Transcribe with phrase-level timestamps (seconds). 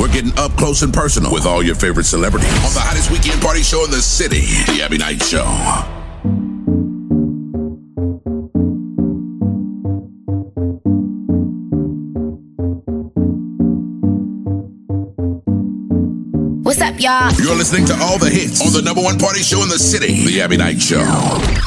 [0.00, 3.42] We're getting up close and personal with all your favorite celebrities on the hottest weekend
[3.42, 4.40] party show in the city,
[4.72, 5.44] The Abbie Knights Show.
[16.62, 17.30] What's up, y'all?
[17.34, 20.24] You're listening to all the hits on the number one party show in the city,
[20.24, 21.04] The Abbie Knights Show.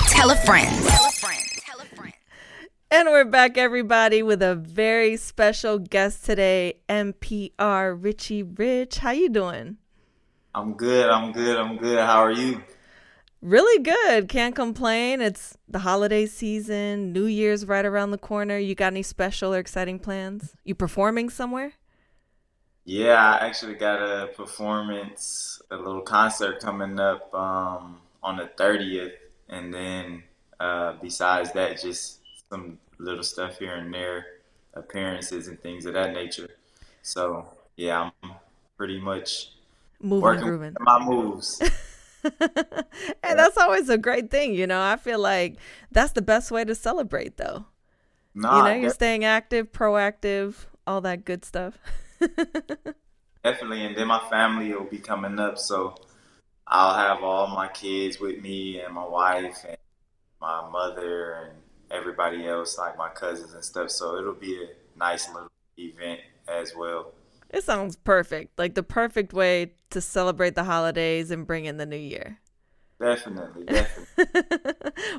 [0.10, 0.72] Tell a friend.
[0.88, 1.44] Tell a friend.
[1.60, 2.14] Tell a friend.
[2.96, 9.00] And we're back, everybody, with a very special guest today, MPR Riche Rich.
[9.00, 9.78] How you doing?
[10.54, 11.10] I'm good.
[11.10, 11.58] I'm good.
[11.58, 11.98] I'm good.
[11.98, 12.62] How are you?
[13.42, 14.30] Really good.
[14.30, 15.22] Can't complain.
[15.22, 17.14] It's the holiday season.
[17.14, 18.60] New Year's right around the corner.
[18.60, 20.56] You got any special or exciting plans?
[20.64, 21.74] You performing somewhere?
[22.86, 29.14] Yeah, I actually got a performance, a little concert coming up um, on the 30th.
[29.50, 30.24] And then
[30.60, 32.20] uh, besides that, just
[32.54, 34.26] some little stuff here and there,
[34.74, 36.50] appearances and things of that nature.
[37.02, 38.32] So, yeah, I'm
[38.78, 39.52] pretty much
[40.02, 40.76] Moving, working grooving.
[40.80, 41.62] my moves.
[42.24, 44.82] and that's always a great thing, you know.
[44.82, 45.58] I feel like
[45.92, 47.66] that's the best way to celebrate, though.
[48.36, 51.78] Nah, you know, you're staying active, proactive, all that good stuff.
[53.44, 53.86] definitely.
[53.86, 55.58] And then my family will be coming up.
[55.60, 55.96] So
[56.68, 59.78] I'll have all my kids with me and my wife and
[60.42, 61.58] my mother and
[61.94, 63.92] everybody else, like my cousins and stuff.
[63.92, 67.14] So it'll be a nice little event as well.
[67.50, 68.58] It sounds perfect.
[68.58, 72.40] Like the perfect way to celebrate the holidays and bring in the new year.
[73.00, 74.74] Definitely, definitely.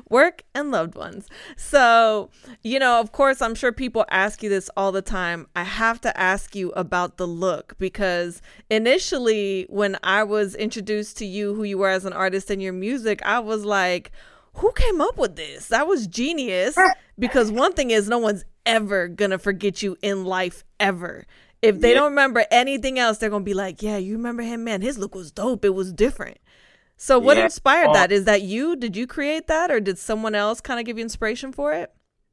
[0.09, 1.27] Work and loved ones.
[1.55, 2.29] So,
[2.63, 5.47] you know, of course, I'm sure people ask you this all the time.
[5.55, 11.25] I have to ask you about the look because initially, when I was introduced to
[11.25, 14.11] you, who you were as an artist and your music, I was like,
[14.57, 15.67] who came up with this?
[15.67, 16.77] That was genius.
[17.17, 21.25] Because one thing is, no one's ever gonna forget you in life ever.
[21.61, 21.95] If they Yeah.
[21.99, 24.81] don't remember anything else, they're gonna be like, "Yeah, you remember him, man?
[24.81, 25.63] His look was dope.
[25.65, 26.37] It was different."
[26.97, 27.45] So, what Yeah.
[27.45, 27.93] inspired Oh.
[27.93, 28.11] that?
[28.11, 28.75] Is that you?
[28.75, 31.91] Did you create that, or did someone else kind of give you inspiration for it?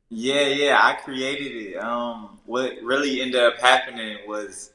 [0.08, 1.76] Yeah, yeah, I created it.
[1.78, 4.72] Um, what really ended up happening was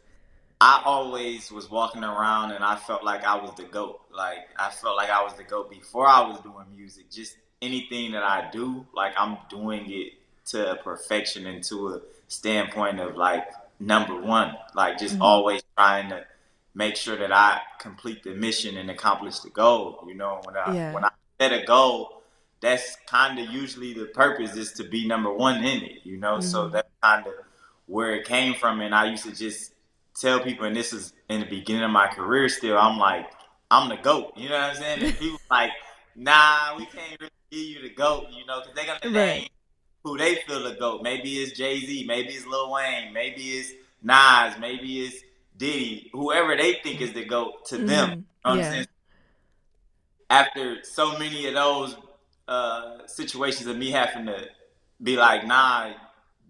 [0.59, 3.99] I always was walking around and I felt like I was the GOAT.
[4.11, 7.11] Like I felt like I was the GOAT before I was doing music.
[7.11, 10.13] Just anything that I do, like I'm doing it
[10.47, 13.47] to a perfection and to a standpoint of like
[13.79, 14.55] number one.
[14.73, 15.23] Like just mm-hmm.
[15.23, 16.25] always trying to
[16.73, 20.03] make sure that I complete the mission and accomplish the goal.
[20.07, 20.93] You know, when I Yeah.
[20.93, 22.23] when I set a goal,
[22.61, 26.39] that's kind of usually the purpose is to be number one in it, you know.
[26.39, 26.73] So mm-hmm.
[26.73, 27.33] that's kind of
[27.85, 29.73] where it came from, and I used to just
[30.19, 32.49] tell people, and this is in the beginning of my career.
[32.49, 33.27] Still, I'm like,
[33.71, 35.03] I'm the goat, you know what I'm saying?
[35.03, 35.71] And people like,
[36.15, 39.41] nah, we can't really give you the goat, you know, because they're gonna Right.
[39.41, 39.47] name
[40.03, 41.01] who they feel the goat.
[41.03, 45.17] Maybe it's Jay Z, maybe it's Lil Wayne, maybe it's Nas, maybe it's
[45.57, 48.09] Diddy, whoever they think is the goat to them.
[48.09, 48.59] You know what Yeah.
[48.59, 48.85] I'm saying?
[50.29, 51.95] after so many of those
[52.47, 54.45] uh, situations of me having to
[55.01, 55.93] be like, nah,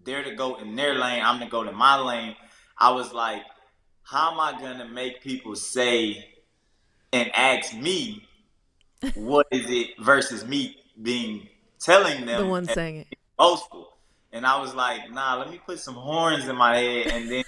[0.04, 2.36] they're the goat in their lane, I'm the goat in my lane.
[2.78, 3.42] I was like,
[4.10, 6.30] how am I gonna make people say
[7.12, 8.26] and ask me
[9.14, 11.46] what is it versus me being
[11.78, 13.18] telling them The one saying it.
[13.36, 13.92] boastful.
[14.32, 17.44] And I was like, nah, let me put some horns in my head and then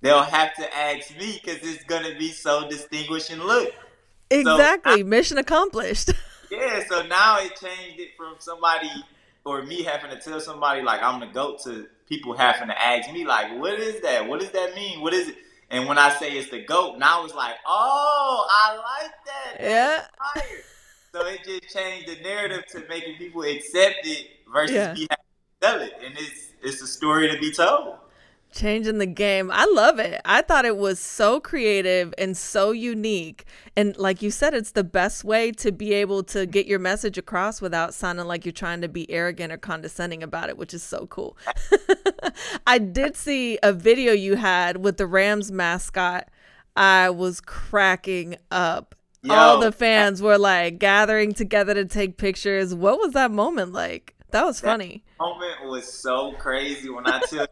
[0.00, 3.38] they'll have to ask me because it's gonna be so distinguishing.
[3.40, 3.72] look.
[4.30, 5.02] Exactly.
[5.02, 6.12] Mission accomplished.
[6.52, 8.90] Yeah, so now it changed it from somebody
[9.44, 13.08] or me having to tell somebody like I'm the goat to people having to ask
[13.12, 14.26] me like, what is that?
[14.26, 15.00] What does that mean?
[15.00, 15.36] What is it?
[15.70, 19.62] And when I say it's the goat, now it's like, oh, I like that.
[19.62, 20.04] yeah.
[20.34, 20.44] Fire.
[21.12, 24.92] So it just changed the narrative to making people accept it versus Yeah.
[24.94, 25.24] me having
[25.60, 27.96] to tell it, and it's it's a story to be told.
[28.52, 29.50] Changing the game.
[29.52, 30.20] I love it.
[30.24, 33.44] I thought it was so creative and so unique.
[33.76, 37.16] And like you said, it's the best way to be able to get your message
[37.16, 40.82] across without sounding like you're trying to be arrogant or condescending about it, which is
[40.82, 41.36] so cool.
[42.66, 46.28] I did see a video you had with the Rams mascot.
[46.76, 48.94] I was cracking up.
[49.28, 52.74] All the fans were like gathering together to take pictures.
[52.74, 54.14] What was that moment like?
[54.30, 55.04] That was funny.
[55.18, 57.46] moment was so crazy when I tell you,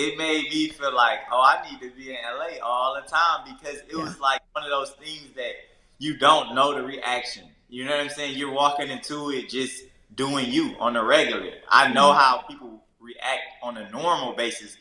[0.00, 3.54] it made me feel like, oh, I need to be in LA all the time
[3.54, 5.52] because it was like one of those things that
[5.98, 7.44] you don't know the reaction.
[7.68, 8.38] You know what I'm saying?
[8.38, 11.52] You're walking into it just doing you on a regular.
[11.68, 12.18] I know mm-hmm.
[12.18, 14.78] how people react on a normal basis,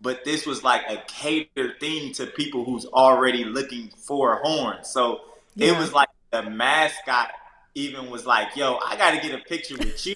[0.00, 4.78] but this was like a catered thing to people who's already looking for a horn.
[4.84, 5.20] So
[5.54, 7.30] it was like the mascot
[7.74, 10.14] even was like, yo, I got to get a picture with you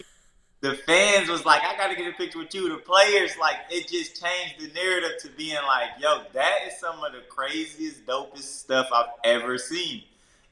[0.60, 2.68] the fans was like, I got to get a picture with you.
[2.68, 7.02] The players, like, it just changed the narrative to being like, yo, that is some
[7.04, 10.02] of the craziest, dopest stuff I've ever seen.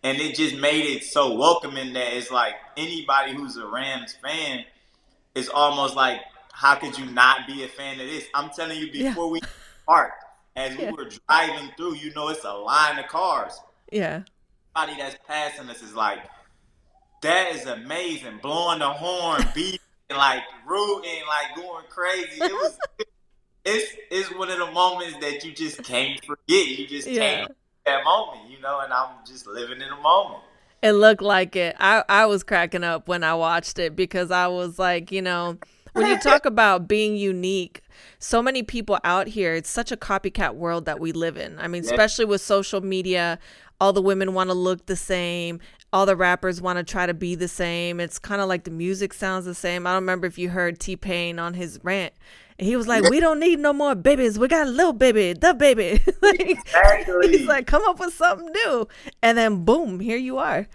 [0.03, 4.65] And it just made it so welcoming that it's like anybody who's a Rams fan
[5.35, 6.21] is almost like,
[6.53, 8.27] how could you not be a fan of this?
[8.35, 9.33] I'm telling you, before yeah.
[9.33, 9.41] we
[9.87, 10.25] parked,
[10.55, 10.91] as we yeah.
[10.91, 13.59] were driving through, you know, it's a line of cars.
[13.91, 14.23] Yeah.
[14.77, 16.19] Everybody that's passing us is like,
[17.23, 18.41] that is amazing.
[18.43, 19.43] Blowing the horn,
[20.11, 22.41] beeping, like rooting, like going crazy.
[22.41, 22.79] It was.
[23.65, 26.67] it's it's one of the moments that you just can't forget.
[26.67, 27.21] You just yeah.
[27.37, 27.53] can't
[27.87, 28.81] that moment, you know.
[28.81, 30.43] And I'm just living in the moment.
[30.83, 31.77] It looked like it.
[31.79, 35.59] I I was cracking up when I watched it because I was like, you know,
[35.95, 37.81] when you talk about being unique
[38.19, 41.69] so many people out here it's such a copycat world that we live in i
[41.69, 41.91] mean yeah.
[41.91, 43.39] especially with social media
[43.81, 45.61] all the women want to look the same
[45.95, 48.01] all the rappers want to try to be the same.
[48.01, 49.87] It's kind of like the music sounds the same.
[49.87, 52.13] I don't remember if you heard T Pain on his rant.
[52.59, 54.37] And he was like, "We don't need no more babies.
[54.37, 57.39] We got a little baby, the baby." like, exactly.
[57.39, 58.89] He's like, "Come up with something new,"
[59.23, 60.67] and then boom, here you are.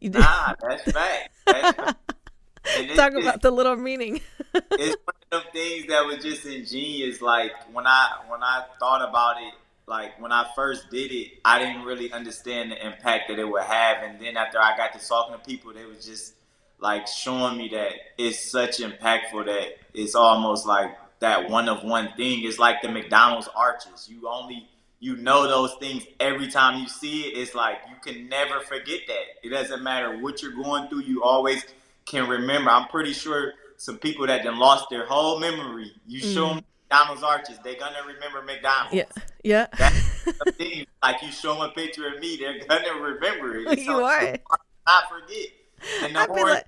[0.00, 1.28] You nah, that's right.
[1.46, 4.20] That's Talk about the little meaning.
[4.54, 7.20] it's one of them things that was just ingenious.
[7.20, 9.54] Like when I when I thought about it
[9.86, 13.64] like when I first did it, I didn't really understand the impact that it would
[13.64, 14.02] have.
[14.02, 16.34] And then after I got to talking to people, they was just
[16.78, 22.10] like showing me that it's such impactful that it's almost like that one of one
[22.16, 22.44] thing.
[22.44, 24.08] It's like the McDonald's arches.
[24.08, 24.68] You only
[25.00, 27.38] you know those things every time you see it.
[27.38, 29.24] It's like you can never forget that.
[29.42, 31.02] It doesn't matter what you're going through.
[31.02, 31.64] You always
[32.06, 32.70] can remember.
[32.70, 35.92] I'm pretty sure some people that then lost their whole memory.
[36.06, 36.54] You show mm.
[36.54, 38.94] them McDonald's arches, they're gonna remember McDonald's.
[38.94, 39.04] Yeah,
[39.42, 39.66] yeah.
[39.78, 40.86] That's thing.
[41.02, 43.78] Like you show them a picture of me, they're gonna remember it.
[43.78, 44.36] you so, are.
[44.86, 45.46] Not forget.
[46.02, 46.66] And the I horn like...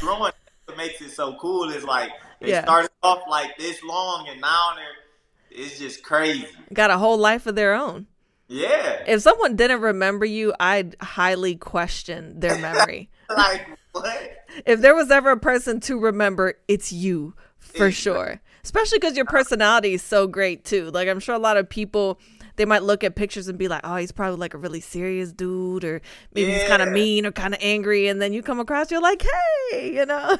[0.00, 0.32] growing
[0.76, 2.62] makes it so cool is like they yeah.
[2.64, 6.46] started off like this long, and now they're it's just crazy.
[6.72, 8.06] Got a whole life of their own.
[8.48, 9.02] Yeah.
[9.06, 13.10] If someone didn't remember you, I'd highly question their memory.
[13.28, 14.44] like what?
[14.64, 19.26] If there was ever a person to remember, it's you for sure especially because your
[19.26, 20.90] personality is so great too.
[20.90, 22.18] Like I'm sure a lot of people
[22.56, 25.30] they might look at pictures and be like, "Oh, he's probably like a really serious
[25.30, 26.02] dude, or
[26.34, 26.58] maybe yeah.
[26.58, 29.22] he's kind of mean or kind of angry," and then you come across, you're like,
[29.70, 30.36] "Hey," you know.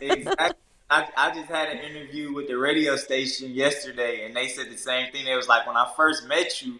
[0.00, 0.58] exactly.
[0.90, 4.76] I, I just had an interview with the radio station yesterday, and they said the
[4.76, 5.26] same thing.
[5.26, 6.78] It was like when I first met you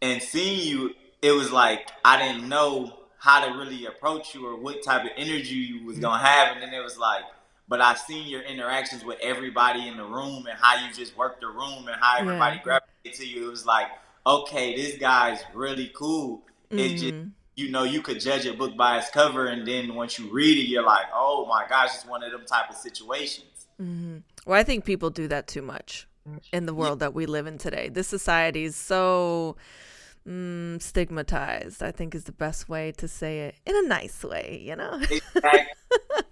[0.00, 4.54] and seen you, it was like I didn't know how to really approach you or
[4.56, 7.24] what type of energy you was gonna have, and then it was like
[7.68, 11.40] but I've seen your interactions with everybody in the room and how you just worked
[11.40, 12.62] the room and how everybody yeah.
[12.62, 13.48] gravitated to you.
[13.48, 13.86] It was like,
[14.26, 16.42] okay, this guy's really cool.
[16.70, 16.78] Mm-hmm.
[16.78, 17.14] It just
[17.56, 20.58] you know, you could judge a book by its cover, and then once you read
[20.58, 23.66] it, you're like, oh my gosh, it's one of them type of situations.
[23.80, 24.18] Mm-hmm.
[24.44, 26.08] Well, I think people do that too much
[26.52, 27.06] in the world yeah.
[27.06, 27.88] that we live in today.
[27.88, 29.56] This society is so
[30.26, 34.60] mm, stigmatized, I think is the best way to say it in a nice way,
[34.64, 35.00] you know?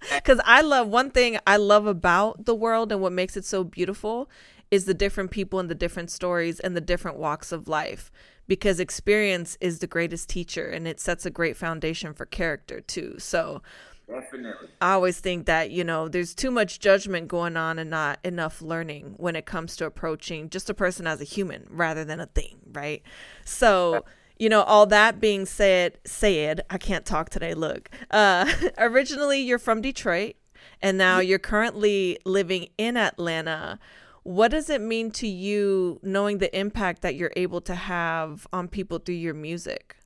[0.15, 3.63] Because I love one thing I love about the world and what makes it so
[3.63, 4.29] beautiful
[4.71, 8.11] is the different people and the different stories and the different walks of life.
[8.47, 13.15] Because experience is the greatest teacher and it sets a great foundation for character too.
[13.19, 13.61] So,
[14.07, 14.67] Definitely.
[14.81, 18.61] I always think that, you know, there's too much judgment going on and not enough
[18.61, 22.25] learning when it comes to approaching just a person as a human rather than a
[22.25, 23.01] thing, right?
[23.45, 24.03] So,
[24.37, 27.53] you know, all that being said, said, I can't talk today.
[27.53, 30.35] Look, uh, originally you're from Detroit
[30.81, 33.79] and now you're currently living in Atlanta.
[34.23, 38.67] What does it mean to you knowing the impact that you're able to have on
[38.67, 39.97] people through your music?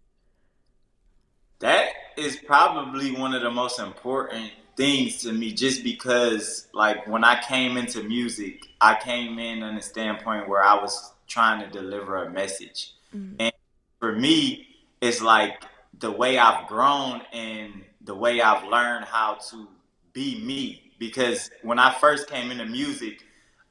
[1.60, 7.24] That is probably one of the most important things to me just because like when
[7.24, 11.70] I came into music, I came in on the standpoint where I was trying to
[11.70, 12.94] deliver a message.
[13.16, 13.36] Mm-hmm.
[13.40, 13.54] And
[14.00, 14.68] for me,
[15.02, 15.64] it's like
[16.00, 19.68] the way I've grown and the way I've learned how to
[20.14, 20.94] be me.
[21.00, 23.24] Because when I first came into music,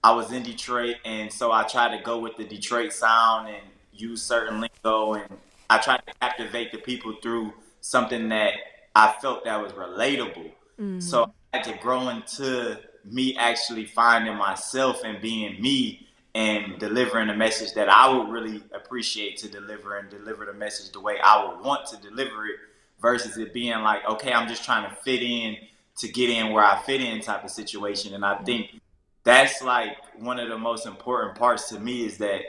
[0.04, 3.62] I was in Detroit, and so I tried to go with the Detroit sound and
[3.92, 8.52] use certain lingo, and I tried to captivate the people through something that
[8.94, 10.52] I felt that was relatable.
[10.78, 11.00] Mm-hmm.
[11.00, 16.05] So I had to grow into me actually finding myself and being me
[16.36, 20.92] and delivering a message that I would really appreciate to deliver and deliver the message
[20.92, 22.56] the way I would want to deliver it
[23.00, 25.56] versus it being like, okay, I'm just trying to fit in
[25.96, 28.12] to get in where I fit in type of situation.
[28.12, 28.44] And I mm-hmm.
[28.44, 28.80] think
[29.24, 32.42] that's like one of the most important parts to me is that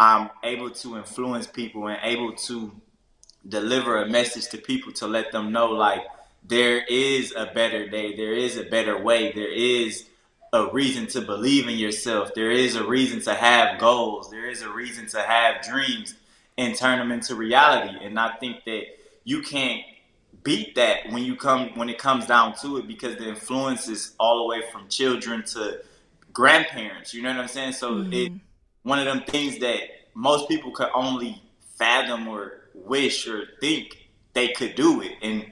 [0.00, 2.72] I'm able to influence people and able to
[3.48, 6.02] deliver a message to people to let them know like
[6.42, 10.06] there is a better day, there is a better way, there is
[10.52, 14.62] a reason to believe in yourself, there is a reason to have goals, there is
[14.62, 16.14] a reason to have dreams
[16.56, 17.96] and turn them into reality.
[18.02, 18.84] And I think that
[19.24, 19.82] you can't
[20.42, 24.14] beat that when you come when it comes down to it because the influence is
[24.18, 25.80] all the way from children to
[26.32, 27.12] grandparents.
[27.12, 27.72] You know what I'm saying?
[27.72, 28.12] So mm-hmm.
[28.12, 28.32] it
[28.82, 29.80] one of them things that
[30.14, 31.42] most people could only
[31.76, 35.12] fathom or wish or think they could do it.
[35.22, 35.46] And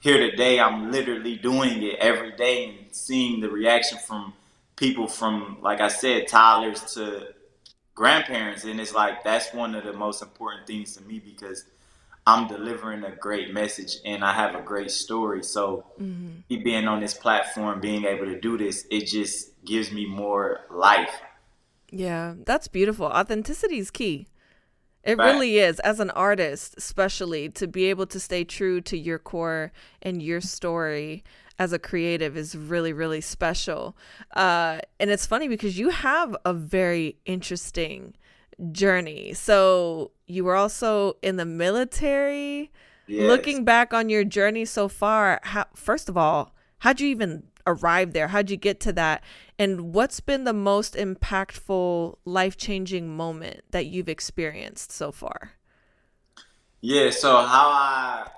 [0.00, 4.32] here today, I'm literally doing it every day and seeing the reaction from
[4.78, 7.28] people from, like I said, toddlers to
[7.94, 8.64] grandparents.
[8.64, 11.64] And it's like that's one of the most important things to me because
[12.26, 15.42] I'm delivering a great message and I have a great story.
[15.42, 16.62] So mm-hmm.
[16.62, 21.14] being on this platform, being able to do this, it just gives me more life.
[21.90, 23.06] Yeah, that's beautiful.
[23.06, 24.28] Authenticity is key.
[25.04, 25.32] It right.
[25.32, 29.72] really is, as an artist, especially to be able to stay true to your core
[30.02, 31.24] and your story
[31.58, 33.96] as a creative is really, really special.
[34.34, 38.14] Uh, and it's funny because you have a very interesting
[38.72, 39.32] journey.
[39.34, 42.70] So you were also in the military.
[43.06, 43.28] Yes.
[43.28, 48.12] Looking back on your journey so far, how, first of all, how'd you even arrive
[48.12, 48.28] there?
[48.28, 49.24] How'd you get to that?
[49.58, 55.52] And what's been the most impactful, life changing moment that you've experienced so far?
[56.80, 58.28] Yeah, so how I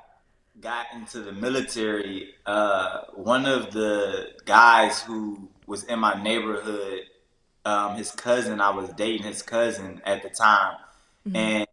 [0.60, 7.00] got into the military, uh, one of the guys who was in my neighborhood,
[7.64, 10.76] um, his cousin, I was dating his cousin at the time,
[11.26, 11.36] mm-hmm.
[11.36, 11.66] and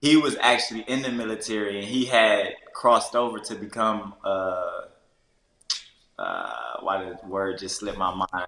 [0.00, 4.82] he was actually in the military and he had crossed over to become uh,
[6.18, 8.46] uh, why did the word just slip my mind?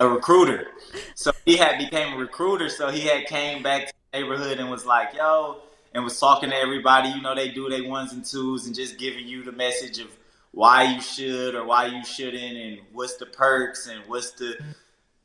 [0.00, 0.66] A recruiter.
[1.14, 2.68] So he had became a recruiter.
[2.68, 5.62] So he had came back to the neighborhood and was like, "Yo,"
[5.94, 7.08] and was talking to everybody.
[7.08, 10.08] You know, they do their ones and twos and just giving you the message of
[10.50, 14.56] why you should or why you shouldn't, and what's the perks and what's the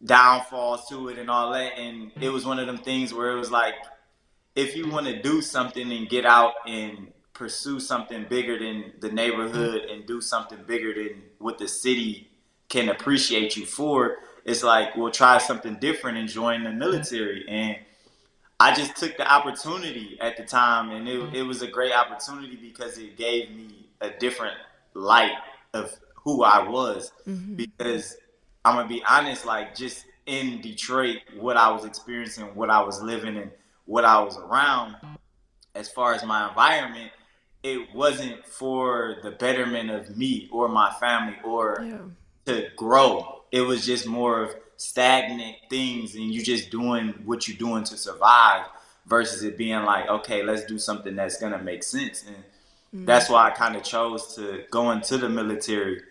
[0.03, 1.77] downfalls to it and all that.
[1.77, 3.75] And it was one of them things where it was like,
[4.55, 9.11] if you want to do something and get out and pursue something bigger than the
[9.11, 12.29] neighborhood and do something bigger than what the city
[12.67, 17.45] can appreciate you for, it's like we'll try something different and join the military.
[17.47, 17.77] And
[18.59, 22.57] I just took the opportunity at the time, and it, it was a great opportunity
[22.57, 24.57] because it gave me a different
[24.93, 25.37] light
[25.73, 27.11] of who I was.
[27.25, 27.55] Mm-hmm.
[27.55, 28.17] Because
[28.65, 33.01] I'm gonna be honest, like just in Detroit, what I was experiencing, what I was
[33.01, 33.51] living, and
[33.85, 34.97] what I was around,
[35.73, 37.11] as far as my environment,
[37.63, 41.97] it wasn't for the betterment of me or my family or yeah.
[42.45, 43.43] to grow.
[43.51, 47.97] It was just more of stagnant things and you just doing what you're doing to
[47.97, 48.65] survive
[49.05, 52.23] versus it being like, okay, let's do something that's gonna make sense.
[52.25, 53.05] And mm-hmm.
[53.05, 56.01] that's why I kind of chose to go into the military.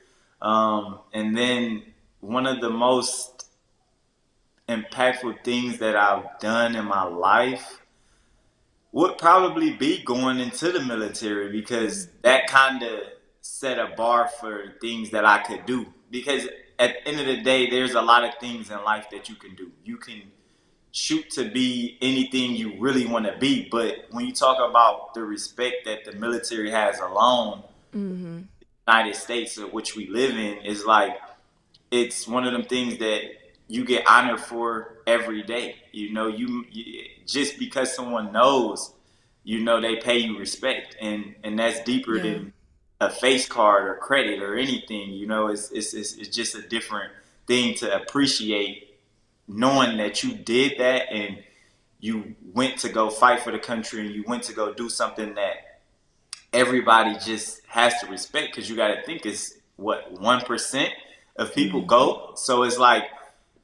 [0.43, 1.83] Um, and then
[2.21, 3.47] one of the most
[4.69, 7.81] impactful things that I've done in my life
[8.93, 13.01] would probably be going into the military because that kind of
[13.41, 15.87] set a bar for things that I could do.
[16.11, 16.49] Because
[16.79, 19.35] at the end of the day, there's a lot of things in life that you
[19.35, 19.71] can do.
[19.85, 20.23] You can
[20.93, 25.23] shoot to be anything you really want to be, but when you talk about the
[25.23, 27.63] respect that the military has alone,
[27.95, 28.41] mm-hmm.
[28.87, 31.19] United States, of which we live in, is like
[31.91, 33.23] it's one of them things that
[33.67, 35.77] you get honored for every day.
[35.93, 38.93] You know, you, you, just because someone knows,
[39.45, 42.23] you know, they pay you respect, and and that's deeper yeah.
[42.23, 42.53] than
[43.01, 45.11] a face card or credit or anything.
[45.11, 47.13] You know, it's, it's it's it's just a different
[47.47, 48.99] thing to appreciate,
[49.47, 51.39] knowing that you did that and
[52.01, 55.35] you went to go fight for the country and you went to go do something
[55.35, 55.81] that
[56.53, 60.93] everybody just has to respect because you got to think it's what one percent
[61.37, 61.89] of people mm-hmm.
[61.89, 62.33] go.
[62.37, 63.05] So it's like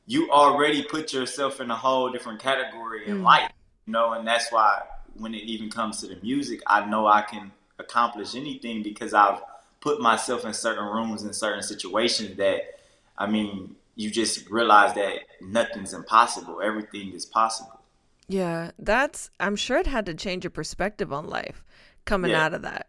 [0.07, 3.25] you already put yourself in a whole different category in mm.
[3.25, 3.50] life,
[3.87, 4.83] you know, and that's why
[5.14, 9.40] when it even comes to the music, I know I can accomplish anything because I've
[9.81, 12.78] put myself in certain rooms in certain situations that,
[13.19, 16.61] I mean, you just realize that nothing's impossible.
[16.62, 17.81] Everything is possible.
[18.26, 21.62] Yeah, that's, I'm sure it had to change your perspective on life
[22.04, 22.45] coming yeah.
[22.45, 22.88] out of that.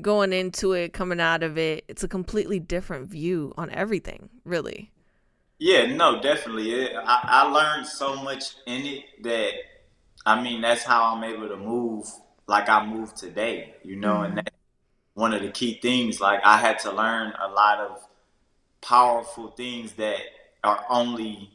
[0.00, 4.92] Going into it, coming out of it, it's a completely different view on everything, really.
[5.58, 6.72] Yeah, no, definitely.
[6.72, 9.52] It, I, I learned so much in it that
[10.24, 12.06] I mean that's how I'm able to move
[12.46, 13.74] like I move today.
[13.82, 14.24] You know, mm-hmm.
[14.24, 14.56] and that's
[15.14, 16.20] one of the key things.
[16.20, 18.06] Like I had to learn a lot of
[18.80, 20.20] powerful things that
[20.62, 21.50] are only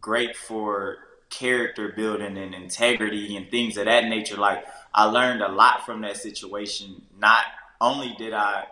[0.00, 0.98] great for
[1.28, 4.36] character building and integrity and things of that nature.
[4.36, 4.64] Like
[4.94, 7.02] I learned a lot from that situation.
[7.18, 7.44] Not
[7.80, 8.66] only did I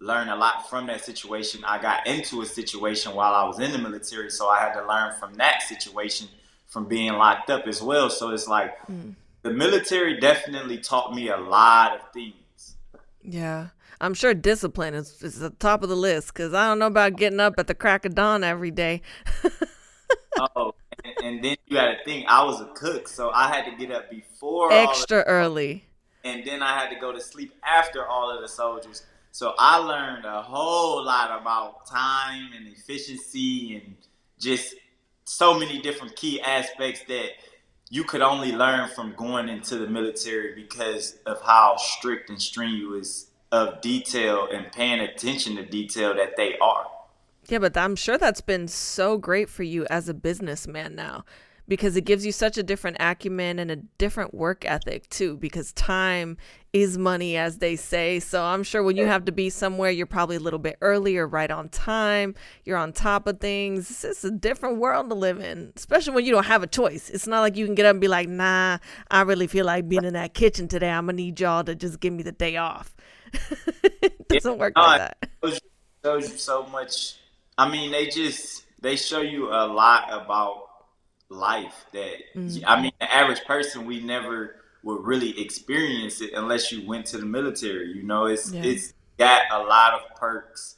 [0.00, 1.62] learn a lot from that situation.
[1.64, 4.86] I got into a situation while I was in the military, so I had to
[4.86, 6.28] learn from that situation
[6.66, 8.08] from being locked up as well.
[8.08, 9.14] So it's like mm.
[9.42, 12.76] The military definitely taught me a lot of things.
[13.22, 13.68] Yeah.
[14.00, 17.16] I'm sure discipline is, is the top of the list because I don't know about
[17.16, 19.02] getting up at the crack of dawn every day.
[20.56, 23.66] oh, and, and, then you got to think I was a cook, so I had
[23.66, 25.84] to get up before extra early,
[26.24, 29.02] and then I had to go to sleep after all of the soldiers.
[29.32, 33.96] So I learned a whole lot about time and efficiency and
[34.38, 34.74] just
[35.24, 37.28] so many different key aspects that
[37.90, 43.26] you could only learn from going into the military because of how strict and strenuous
[43.50, 46.86] of detail and paying attention to detail that they are.
[47.48, 51.24] Yeah, but I'm sure that's been so great for you as a businessman now
[51.70, 55.72] because it gives you such a different acumen and a different work ethic too because
[55.74, 56.36] time
[56.72, 58.18] is money as they say.
[58.18, 61.28] So i'm sure when you have to be somewhere you're probably a little bit earlier
[61.28, 62.34] right on time
[62.64, 63.88] you're on top of things.
[63.88, 67.08] It's just a different world to live in especially when you don't have a choice.
[67.08, 69.88] It's not like you can get up and be like nah i really feel like
[69.88, 70.90] being in that kitchen today.
[70.90, 72.94] I'm gonna need y'all to just give me the day off.
[74.02, 75.30] It doesn't work like that.
[76.04, 77.16] shows you so much.
[77.56, 80.69] I mean they just they show you a lot about
[81.30, 82.64] life that mm-hmm.
[82.66, 87.18] I mean the average person we never would really experience it unless you went to
[87.18, 87.92] the military.
[87.92, 88.62] You know, it's yeah.
[88.62, 90.76] it's got a lot of perks.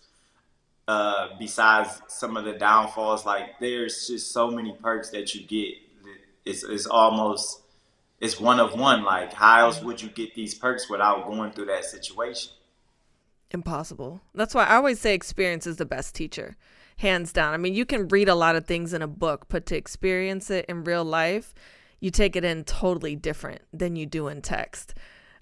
[0.89, 5.75] Uh, besides some of the downfalls, like there's just so many perks that you get.
[6.45, 7.63] It's it's almost
[8.21, 9.05] it's one of one.
[9.05, 12.53] Like how else would you get these perks without going through that situation?
[13.53, 14.21] Impossible.
[14.35, 16.57] That's why I always say experience is the best teacher
[17.03, 17.53] hands down.
[17.53, 20.51] I mean, you can read a lot of things in a book, but to experience
[20.51, 21.53] it in real life,
[22.01, 24.95] you take it in totally different than you do in text.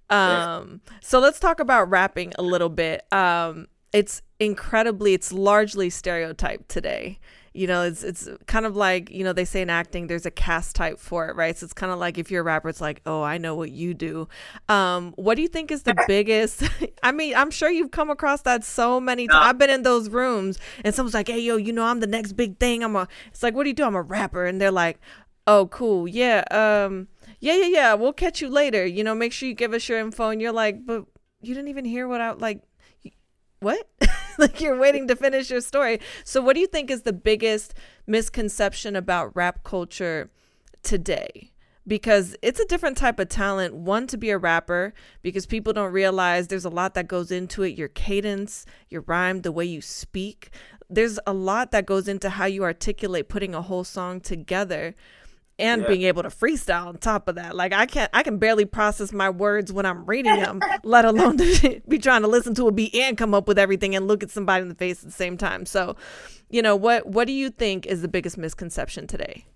[0.09, 3.05] Um, so let's talk about rapping a little bit.
[3.13, 7.21] Um, it's incredibly, it's largely stereotyped today
[7.53, 10.31] you know it's it's kind of like you know they say in acting there's a
[10.31, 11.57] cast type for it right?
[11.57, 13.71] So it's kind of like if you're a rapper it's like oh i know what
[13.71, 14.29] you do.
[14.69, 16.63] Um what do you think is the biggest
[17.03, 20.09] i mean i'm sure you've come across that so many times i've been in those
[20.09, 22.83] rooms and someone's like hey yo you know i'm the next big thing.
[22.85, 23.85] I'm a it's like what do you do?
[23.85, 24.47] I'm a rapper.
[24.47, 25.01] And they're like
[25.47, 26.07] oh cool.
[26.07, 27.09] Yeah um
[27.41, 28.87] yeah yeah yeah we'll catch you later.
[28.87, 30.29] You know make sure you give us your info.
[30.29, 31.05] And you're like but
[31.43, 32.61] you didn't even hear what i like
[33.61, 33.89] what
[34.39, 36.01] like you're waiting to finish your story.
[36.25, 37.75] So what do you think is the biggest
[38.07, 40.31] misconception about rap culture
[40.83, 41.53] today?
[41.87, 43.75] Because it's a different type of talent.
[43.75, 47.63] One, to be a rapper, because people don't realize there's a lot that goes into
[47.63, 50.51] it your cadence, your rhyme, the way you speak.
[50.89, 54.95] There's a lot that goes into how you articulate putting a whole song together
[55.61, 55.89] and yeah.
[55.89, 57.55] being able to freestyle on top of that.
[57.55, 61.37] Like I can't, I can barely process my words when I'm reading them, let alone
[61.39, 64.23] to be trying to listen to a beat and come up with everything and look
[64.23, 65.67] at somebody in the face at the same time.
[65.67, 65.97] So,
[66.49, 69.47] you know, what what do you think is the biggest misconception today?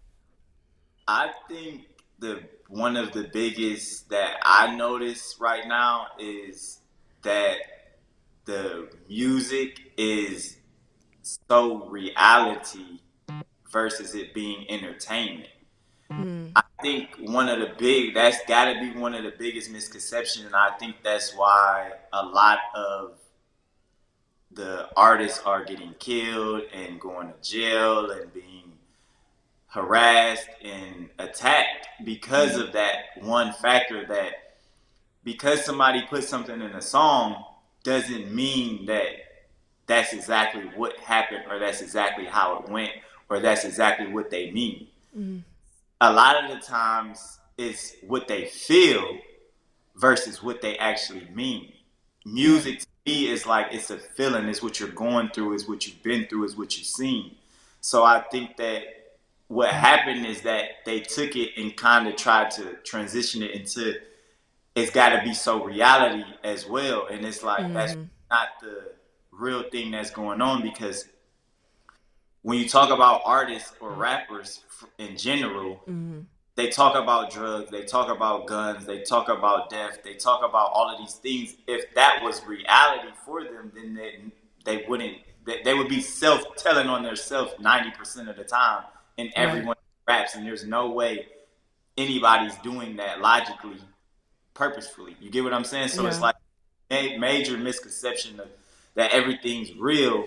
[1.08, 1.82] I think
[2.18, 6.80] the one of the biggest that I notice right now is
[7.22, 7.56] that
[8.44, 10.56] the music is
[11.48, 13.00] so reality
[13.70, 15.48] versus it being entertainment.
[16.10, 16.52] Mm.
[16.54, 20.46] I think one of the big that's got to be one of the biggest misconceptions,
[20.46, 23.12] and I think that's why a lot of
[24.52, 28.72] the artists are getting killed and going to jail and being
[29.66, 34.56] harassed and attacked because of that one factor that
[35.24, 37.44] because somebody put something in a song
[37.82, 39.08] doesn't mean that
[39.86, 42.92] that's exactly what happened or that's exactly how it went
[43.28, 44.86] or that's exactly what they mean.
[45.18, 45.42] Mm
[46.10, 49.18] a lot of the times it's what they feel
[49.96, 51.72] versus what they actually mean.
[52.26, 55.86] Music to me is like it's a feeling, it's what you're going through, it's what
[55.86, 57.36] you've been through, it's what you've seen.
[57.80, 58.82] So I think that
[59.48, 63.94] what happened is that they took it and kind of tried to transition it into
[64.74, 67.06] it's got to be so reality as well.
[67.06, 67.74] And it's like mm-hmm.
[67.74, 67.96] that's
[68.30, 68.92] not the
[69.30, 71.06] real thing that's going on because
[72.44, 74.60] when you talk about artists or rappers
[74.98, 76.20] in general, mm-hmm.
[76.56, 80.70] they talk about drugs, they talk about guns, they talk about death, they talk about
[80.74, 81.56] all of these things.
[81.66, 84.20] If that was reality for them, then they,
[84.64, 85.16] they wouldn't.
[85.46, 88.84] They, they would be self telling on themselves ninety percent of the time,
[89.16, 89.76] and everyone
[90.06, 90.20] right.
[90.20, 91.26] raps, and there's no way
[91.96, 93.78] anybody's doing that logically,
[94.52, 95.16] purposefully.
[95.18, 95.88] You get what I'm saying?
[95.88, 96.08] So yeah.
[96.08, 96.36] it's like
[96.90, 98.48] a major misconception of
[98.96, 100.26] that everything's real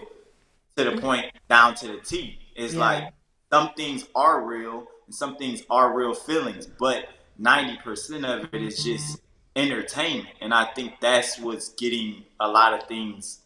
[0.77, 0.99] to the mm-hmm.
[0.99, 2.39] point down to the T.
[2.55, 2.79] It's yeah.
[2.79, 3.13] like
[3.51, 7.05] some things are real and some things are real feelings, but
[7.41, 8.95] 90% of it is mm-hmm.
[8.95, 9.21] just
[9.55, 10.35] entertainment.
[10.41, 13.41] And I think that's what's getting a lot of things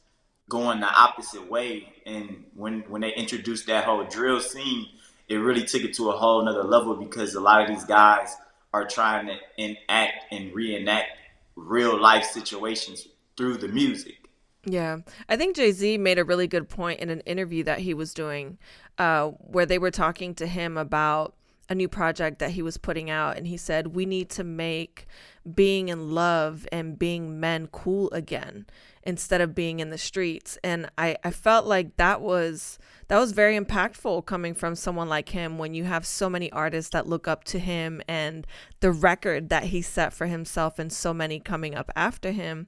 [0.49, 1.93] going the opposite way.
[2.05, 4.87] And when when they introduced that whole drill scene,
[5.29, 8.35] it really took it to a whole nother level because a lot of these guys
[8.73, 11.09] are trying to enact and reenact
[11.55, 14.20] real life situations through the music.
[14.65, 14.97] Yeah.
[15.27, 18.13] I think Jay Z made a really good point in an interview that he was
[18.13, 18.57] doing
[18.97, 21.33] uh, where they were talking to him about
[21.69, 23.37] a new project that he was putting out.
[23.37, 25.07] And he said, We need to make
[25.55, 28.65] being in love and being men cool again
[29.03, 30.57] instead of being in the streets.
[30.63, 32.77] And i i felt like that was
[33.07, 36.91] that was very impactful coming from someone like him when you have so many artists
[36.91, 38.45] that look up to him and
[38.79, 42.67] the record that he set for himself and so many coming up after him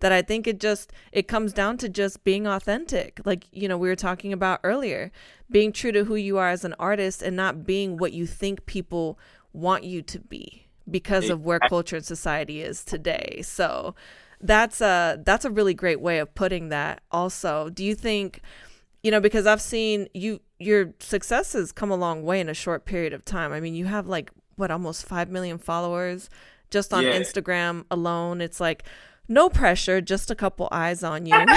[0.00, 3.20] that i think it just it comes down to just being authentic.
[3.24, 5.12] Like you know we were talking about earlier
[5.50, 8.64] being true to who you are as an artist and not being what you think
[8.66, 9.18] people
[9.52, 13.40] want you to be because of where culture and society is today.
[13.42, 13.94] So
[14.40, 17.70] that's a that's a really great way of putting that also.
[17.70, 18.40] Do you think
[19.02, 22.84] you know because i've seen you your successes come a long way in a short
[22.84, 23.52] period of time.
[23.52, 26.30] I mean you have like what almost 5 million followers
[26.70, 27.18] just on yeah.
[27.18, 28.40] instagram alone.
[28.40, 28.84] It's like
[29.26, 31.46] no pressure just a couple eyes on you.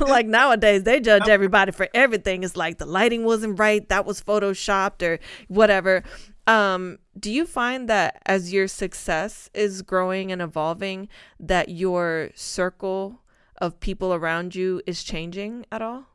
[0.00, 2.44] Like nowadays they judge everybody for everything.
[2.44, 6.02] It's like the lighting wasn't right that was photoshopped or whatever
[6.46, 13.20] um, do you find that as your success is growing and evolving, that your circle
[13.58, 16.06] of people around you is changing at all?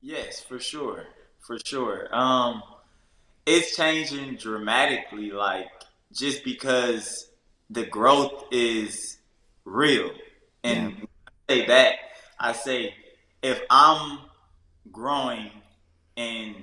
[0.00, 1.06] Yes, for sure.
[1.38, 2.08] For sure.
[2.14, 2.62] Um,
[3.44, 5.66] it's changing dramatically, like
[6.12, 7.30] just because
[7.68, 9.18] the growth is
[9.64, 10.10] real.
[10.64, 11.04] And yeah.
[11.48, 11.94] I say that,
[12.38, 12.94] I say
[13.42, 14.20] if I'm
[14.90, 15.50] growing
[16.16, 16.56] and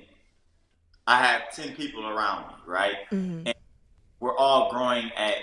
[1.08, 2.96] I have 10 people around me, right?
[3.12, 3.48] Mm-hmm.
[3.48, 3.56] And
[4.20, 5.36] we're all growing at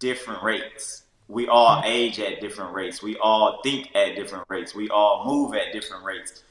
[0.00, 1.04] different rates.
[1.28, 1.86] We all mm-hmm.
[1.86, 3.02] age at different rates.
[3.02, 4.74] We all think at different rates.
[4.74, 6.42] We all move at different rates.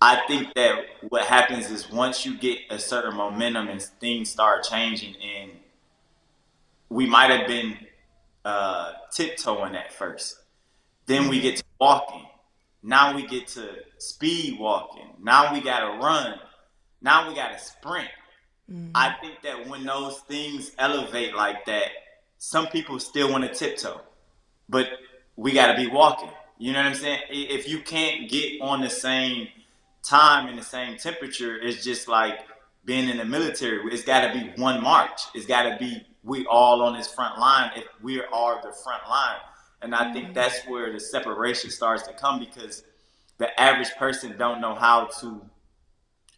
[0.00, 4.64] I think that what happens is once you get a certain momentum and things start
[4.64, 5.52] changing, and
[6.88, 7.78] we might have been
[8.44, 10.38] uh, tiptoeing at first.
[11.06, 11.42] Then we mm-hmm.
[11.42, 12.26] get to walking.
[12.82, 15.08] Now we get to speed walking.
[15.22, 16.38] Now we got to run.
[17.02, 18.08] Now we got to sprint.
[18.70, 18.90] Mm-hmm.
[18.94, 21.90] I think that when those things elevate like that,
[22.38, 24.00] some people still want to tiptoe,
[24.68, 24.88] but
[25.36, 26.30] we got to be walking.
[26.58, 27.22] You know what I'm saying?
[27.30, 29.48] If you can't get on the same
[30.02, 32.40] time and the same temperature, it's just like
[32.84, 33.80] being in the military.
[33.92, 35.20] It's got to be one march.
[35.34, 39.08] It's got to be we all on this front line if we are the front
[39.08, 39.40] line.
[39.82, 40.34] And I think mm-hmm.
[40.34, 42.84] that's where the separation starts to come because
[43.38, 45.42] the average person don't know how to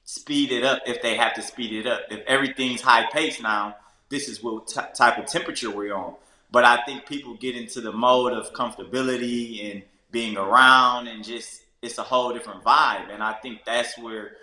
[0.05, 2.03] speed it up if they have to speed it up.
[2.11, 3.77] If everything's high pace now,
[4.11, 6.15] this is what t- type of temperature we're on.
[6.51, 11.63] But I think people get into the mode of comfortability and being around and just
[11.83, 13.11] it's a whole different vibe.
[13.13, 14.37] And I think that's where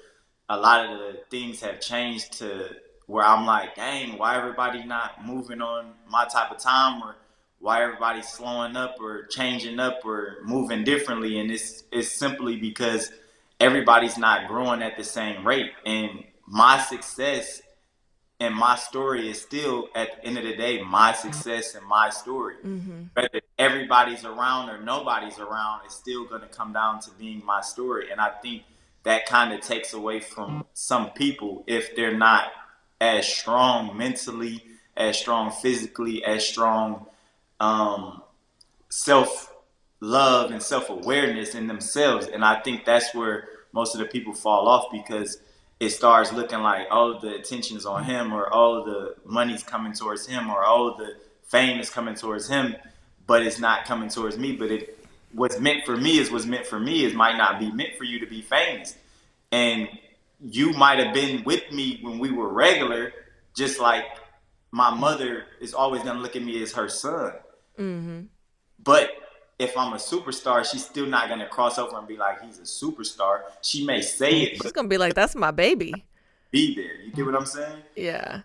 [0.50, 2.70] a lot of the things have changed to
[3.08, 7.16] where I'm like, dang, why everybody not moving on my type of time or
[7.60, 11.40] why everybody's slowing up or changing up or moving differently.
[11.40, 13.12] And it's it's simply because
[13.62, 15.72] everybody's not growing at the same rate.
[15.86, 17.62] And my success
[18.40, 22.10] and my story is still at the end of the day my success and my
[22.10, 22.56] story.
[22.66, 23.04] Mm-hmm.
[23.14, 27.62] Whether everybody's around or nobody's around, it's still going to come down to being my
[27.62, 28.12] story.
[28.12, 28.64] And I think
[29.04, 32.46] that kind of takes away from some people if they're not
[33.00, 34.64] as strong mentally,
[34.98, 37.06] as strong physically, as strong
[37.60, 38.24] um,
[38.90, 39.54] self
[40.00, 42.26] love and self awareness in themselves.
[42.26, 45.40] And I think that's where most of the people fall off because
[45.80, 50.28] it starts looking like oh the attention's on him or oh the money's coming towards
[50.28, 51.16] him or oh the
[51.52, 52.76] fame is coming towards him,
[53.28, 54.54] but it's not coming towards me.
[54.54, 54.98] But it
[55.34, 58.06] what's meant for me is what's meant for me is might not be meant for
[58.06, 58.96] you to be famous.
[59.52, 59.90] And
[60.40, 63.12] you might have been with me when we were regular,
[63.56, 64.06] just like
[64.72, 67.34] my mother is always gonna look at me as her son.
[67.78, 68.22] Mm-hmm.
[68.82, 69.12] But
[69.62, 72.64] if I'm a superstar, she's still not gonna cross over and be like, he's a
[72.64, 73.42] superstar.
[73.62, 75.94] She may say it, she's gonna be like, that's my baby.
[76.50, 77.02] Be there.
[77.02, 77.82] You get what I'm saying?
[77.96, 78.42] Yeah.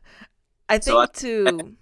[0.69, 1.77] I think so I, too.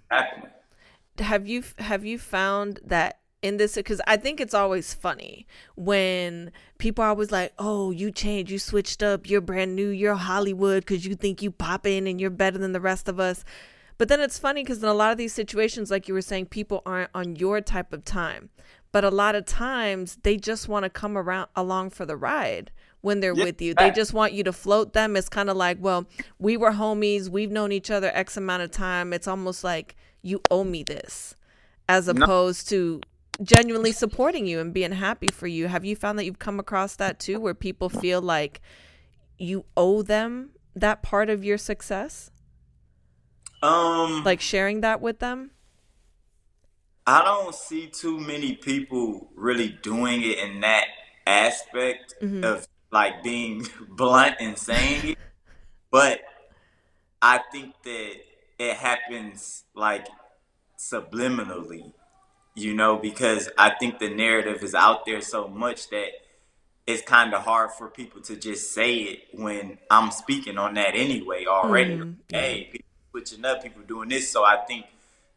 [1.19, 6.51] Have you have you found that in this because I think it's always funny when
[6.79, 10.85] people are always like, "Oh, you changed, you switched up, you're brand new, you're Hollywood
[10.85, 13.45] because you think you pop in and you're better than the rest of us."
[13.97, 16.47] But then it's funny because in a lot of these situations, like you were saying,
[16.47, 18.51] people aren't on your type of time
[18.95, 22.71] but a lot of times they just want to come around along for the ride
[23.01, 23.43] when they're yeah.
[23.43, 23.75] with you.
[23.75, 25.17] They just want you to float them.
[25.17, 26.07] It's kind of like, well,
[26.39, 27.29] we were homies.
[27.29, 29.13] We've known each other X amount of time.
[29.13, 31.35] It's almost like you owe me this
[31.89, 32.77] as opposed no.
[32.77, 33.01] to
[33.43, 35.67] genuinely supporting you and being happy for you.
[35.67, 38.61] Have you found that you've come across that too, where people feel like
[39.39, 42.31] you owe them that part of your success?
[43.61, 45.51] Um, Like sharing that with them?
[47.07, 50.87] I don't see too many people really doing it in that
[51.27, 52.45] aspect mm-hmm.
[52.45, 55.19] of like being blunt and saying it.
[55.91, 56.21] But
[57.21, 58.13] I think that
[58.59, 60.07] it happens like
[60.79, 61.93] subliminally,
[62.55, 66.09] you know, because I think the narrative is out there so much that
[66.87, 70.95] it's kind of hard for people to just say it when I'm speaking on that
[70.95, 71.97] anyway already.
[71.97, 72.13] Mm-hmm.
[72.29, 74.31] Hey, people switching up, people doing this.
[74.31, 74.87] So I think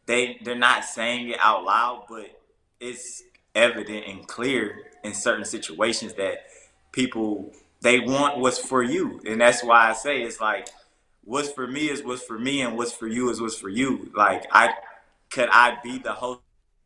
[0.08, 2.42] they they're not saying it out loud, but
[2.80, 6.48] it's evident and clear in certain situations that
[6.92, 10.70] people they want what's for you, and that's why I say it's like
[11.24, 14.12] what's for me is what's for me, and what's for you is what's for you.
[14.16, 14.74] Like I
[15.30, 16.42] could I be the host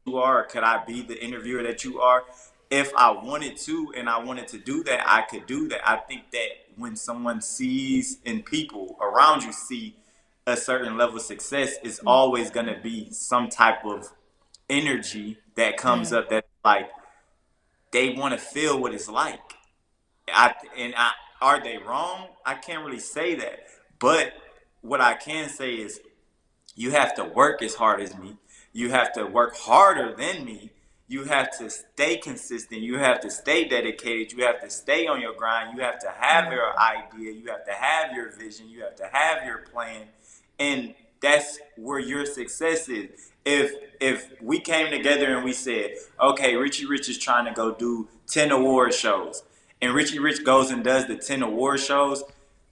[0.06, 2.24] you are, could I be the interviewer that you are?
[2.72, 5.88] If I wanted to and I wanted to do that, I could do that.
[5.88, 9.96] I think that when someone sees and people around you see
[10.52, 12.04] a certain level of success, it's mm.
[12.08, 14.12] always going to be some type of
[14.70, 16.90] energy that comes up that like
[17.92, 19.40] they want to feel what it's like.
[20.28, 21.12] I and I
[21.42, 22.28] are they wrong?
[22.46, 23.66] I can't really say that.
[24.00, 24.34] But
[24.82, 26.00] what I can say is
[26.76, 28.38] you have to work as hard as me.
[28.74, 30.72] You have to work harder than me.
[31.08, 32.82] You have to stay consistent.
[32.82, 34.32] You have to stay dedicated.
[34.32, 35.76] You have to stay on your grind.
[35.76, 37.34] You have to have your idea.
[37.34, 38.70] You have to have your vision.
[38.70, 40.08] You have to have your plan.
[40.62, 43.32] And that's where your success is.
[43.44, 47.74] If if we came together and we said, okay, Riche Rich is trying to go
[47.74, 49.44] do 10 award shows,
[49.82, 52.24] and Riche Rich goes and does the 10 award shows,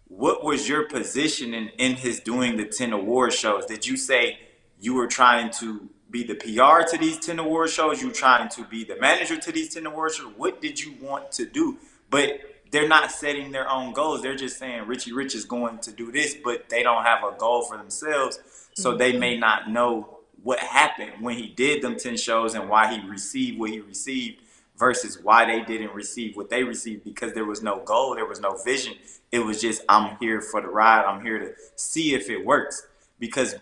[0.07, 3.65] what was your position in, in his doing the 10 award shows?
[3.65, 4.39] Did you say
[4.79, 8.03] you were trying to be the PR to these 10 award shows?
[8.03, 10.31] You trying to be the manager to these 10 award shows?
[10.37, 11.77] What did you want to do?
[12.11, 12.39] But
[12.71, 14.21] they're not setting their own goals.
[14.21, 17.35] They're just saying Riche Rich is going to do this, but they don't have a
[17.37, 18.39] goal for themselves.
[18.73, 19.19] So they mm-hmm.
[19.19, 23.59] may not know what happened when he did them 10 shows and why he received
[23.59, 24.41] what he received
[24.77, 28.39] versus why they didn't receive what they received because there was no goal, there was
[28.39, 28.93] no vision.
[29.31, 32.87] It was just, I'm here for the ride, I'm here to see if it works.
[33.19, 33.55] Because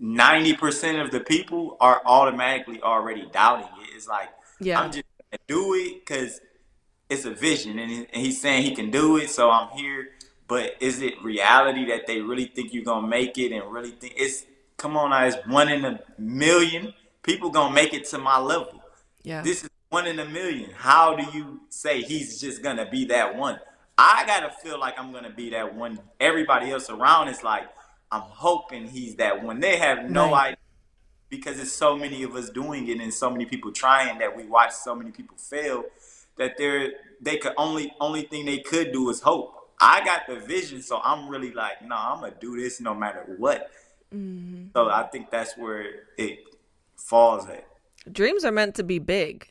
[0.00, 3.88] 90% of the people are automatically already doubting it.
[3.96, 4.80] It's like, Yeah.
[4.80, 6.40] I'm just gonna do it because
[7.12, 10.08] it's a vision and, he- and he's saying he can do it, so I'm here.
[10.48, 14.14] But is it reality that they really think you're gonna make it and really think
[14.16, 14.44] it's
[14.76, 18.82] come on now, it's one in a million people gonna make it to my level.
[19.22, 19.42] Yeah.
[19.42, 20.70] This is one in a million.
[20.76, 23.60] How do you say he's just gonna be that one?
[23.96, 26.00] I gotta feel like I'm gonna be that one.
[26.18, 27.64] Everybody else around is like,
[28.10, 29.60] I'm hoping he's that one.
[29.60, 30.44] They have no Right.
[30.46, 30.56] idea
[31.30, 34.44] because it's so many of us doing it and so many people trying that we
[34.44, 35.84] watch so many people fail
[36.38, 39.54] that they're they could only only thing they could do is hope.
[39.80, 43.24] I got the vision, so I'm really like, no, I'm gonna do this no matter
[43.38, 43.70] what.
[44.14, 44.66] Mm-hmm.
[44.74, 45.84] So I think that's where
[46.18, 46.40] it
[46.96, 47.66] falls at.
[48.12, 49.48] dreams are meant to be big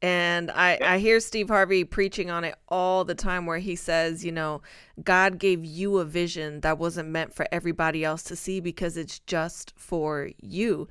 [0.00, 4.24] and I, I hear steve harvey preaching on it all the time where he says
[4.24, 4.62] you know
[5.02, 9.18] god gave you a vision that wasn't meant for everybody else to see because it's
[9.20, 10.86] just for you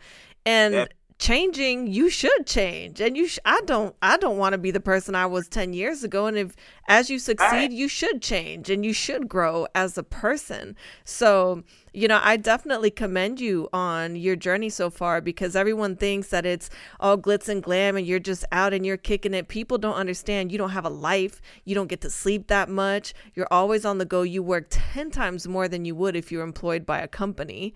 [0.46, 0.94] and Yep.
[1.20, 3.02] Changing you should change.
[3.02, 5.74] And you sh- i don't i don't want to be the person i was 10
[5.74, 6.28] years ago.
[6.28, 6.56] And if
[6.88, 10.76] as you succeed you should change and you should grow as a person.
[11.06, 16.28] So you know i definitely commend you on your journey so far because everyone thinks
[16.28, 19.48] that it's all glitz and glam and you're just out and you're kicking it.
[19.48, 20.52] People don't understand.
[20.52, 21.42] You don't have a life.
[21.66, 23.16] You don't get to sleep that much.
[23.34, 24.22] You're always on the go.
[24.22, 27.74] You work 10 times more than you would if you're employed by a company.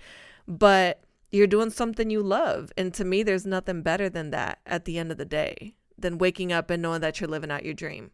[0.47, 2.71] But you're doing something you love.
[2.77, 6.17] And to me, there's nothing better than that at the end of the day than
[6.17, 8.11] waking up and knowing that you're living out your dream.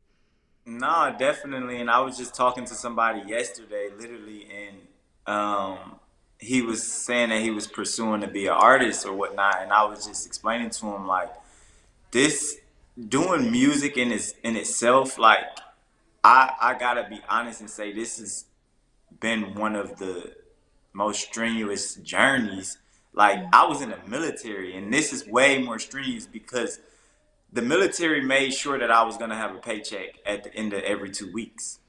[0.66, 1.80] No, definitely.
[1.80, 4.78] And I was just talking to somebody yesterday, literally, and
[5.26, 6.00] um,
[6.40, 9.86] he was saying that he was pursuing to be an artist or whatnot, and I
[9.86, 11.32] was just explaining to him like
[12.12, 12.58] this
[13.10, 15.46] doing music in its in itself, like
[16.24, 18.46] I I gotta be honest and say this has
[19.20, 20.36] been one of the
[20.94, 22.78] most strenuous journeys.
[23.18, 26.80] Like I was in the military, and this is way more strenuous because
[27.52, 30.84] the military made sure that I was gonna have a paycheck at the end of
[30.84, 31.80] every two weeks.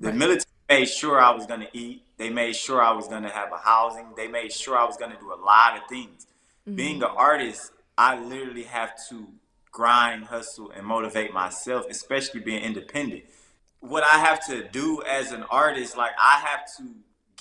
[0.00, 0.16] The Right.
[0.16, 2.02] military made sure I was gonna eat.
[2.16, 4.12] They made sure I was gonna have a housing.
[4.16, 6.26] They made sure I was gonna do a lot of things.
[6.64, 7.12] Being mm-hmm.
[7.12, 9.28] an artist, I literally have to
[9.70, 13.22] grind, hustle, and motivate myself, especially being independent.
[13.78, 16.82] What I have to do as an artist, like I have to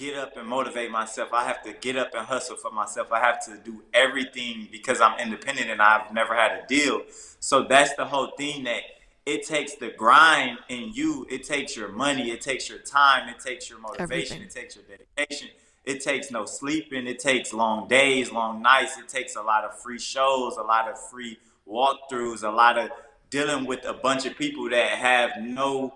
[0.02, 1.30] get up and motivate myself.
[1.32, 3.12] I have to get up and hustle for myself.
[3.12, 7.04] I have to do everything because I'm independent and I've never had a deal.
[7.40, 8.82] So that's the whole thing that
[9.28, 11.28] it takes the grind in you.
[11.30, 12.32] It takes your money.
[12.32, 13.30] It takes your time.
[13.30, 14.38] It takes your motivation.
[14.38, 14.42] Everything.
[14.42, 15.50] It takes your dedication.
[15.86, 17.06] It takes no sleeping.
[17.06, 18.98] It takes long days, long nights.
[18.98, 21.38] It takes a lot of free shows, a lot of free
[21.70, 22.90] walkthroughs, a lot of
[23.30, 25.94] dealing with a bunch of people that have no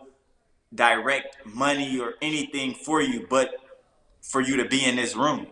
[0.74, 3.65] direct money or anything for you but
[4.30, 5.48] for you to be in this room.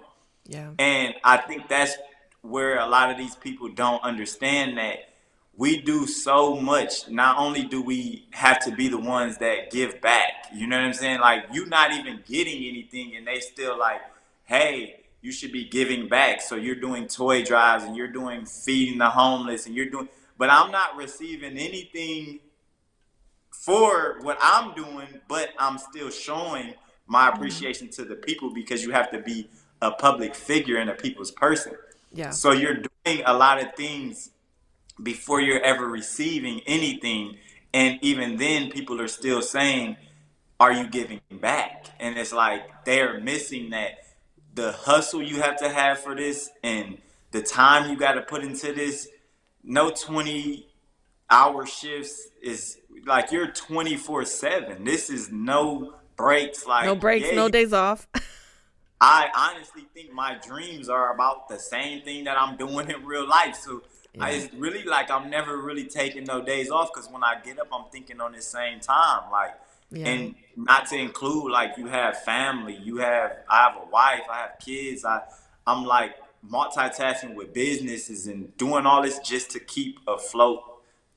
[0.46, 0.72] Yeah.
[0.80, 1.96] And I think that's
[2.42, 5.10] where a lot of these people don't understand that
[5.56, 7.08] we do so much.
[7.10, 10.86] Not only do we have to be the ones that give back, you know what
[10.86, 11.20] I'm saying?
[11.20, 14.02] Like you're not even getting anything and they still like,
[14.46, 16.42] hey, you should be giving back.
[16.42, 20.50] So you're doing toy drives and you're doing feeding the homeless and you're doing but
[20.50, 22.40] I'm not receiving anything
[23.52, 26.74] for what I'm doing, but I'm still showing
[27.08, 27.36] my mm-hmm.
[27.36, 29.50] appreciation to the people because you have to be
[29.82, 31.74] a public figure and a people's person.
[32.14, 32.30] Yeah.
[32.30, 34.32] So you're doing a lot of things
[35.02, 37.38] before you're ever receiving anything.
[37.74, 39.98] And even then, people are still saying,
[40.60, 41.88] Are you giving back?
[42.00, 44.04] And it's like they're missing that
[44.54, 47.00] the hustle you have to have for this and
[47.32, 49.08] the time you got to put into this.
[49.64, 50.68] No 20
[51.30, 54.84] hour shifts is like you're 24 7.
[54.84, 56.66] This is no breaks.
[56.66, 58.08] Like, no breaks, yeah, no days off.
[59.02, 63.28] I honestly think my dreams are about the same thing that I'm doing in real
[63.28, 63.56] life.
[63.56, 63.82] So
[64.14, 64.26] yeah.
[64.26, 67.60] I, it's really like I'm never really taking no days off because when I get
[67.60, 69.30] up, I'm thinking on the same time.
[69.30, 69.60] Like,
[69.92, 70.08] yeah.
[70.08, 74.38] and not to include like you have family, you have I have a wife, I
[74.38, 75.04] have kids.
[75.04, 75.22] I
[75.68, 76.16] I'm like
[76.50, 80.64] multitasking with businesses and doing all this just to keep afloat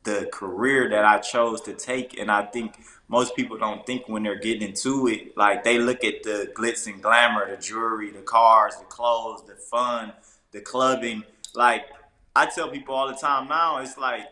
[0.02, 2.18] the career that I chose to take.
[2.18, 2.78] And I think
[3.09, 6.87] most people don't think when they're getting into it, like they look at the glitz
[6.87, 10.12] and glamour, the jewelry, the cars, the clothes, the fun,
[10.53, 11.23] the clubbing.
[11.55, 11.87] Like
[12.35, 14.25] I tell people all the time now, it's like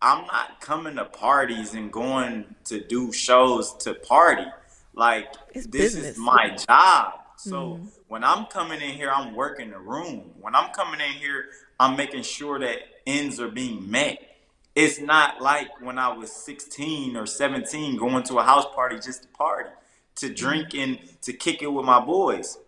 [0.00, 4.46] I'm not coming to parties and going to do shows to party.
[4.94, 6.12] Like it's this business.
[6.12, 7.14] is my job.
[7.36, 7.88] So mm.
[8.08, 10.30] when I'm coming in here, I'm working the room.
[10.40, 11.46] When I'm coming in here,
[11.78, 14.29] I'm making sure that ends are being met.
[14.74, 19.22] It's not like when I was 16 or 17 going to a house party just
[19.22, 19.70] to party,
[20.16, 22.58] to drink and to kick it with my boys.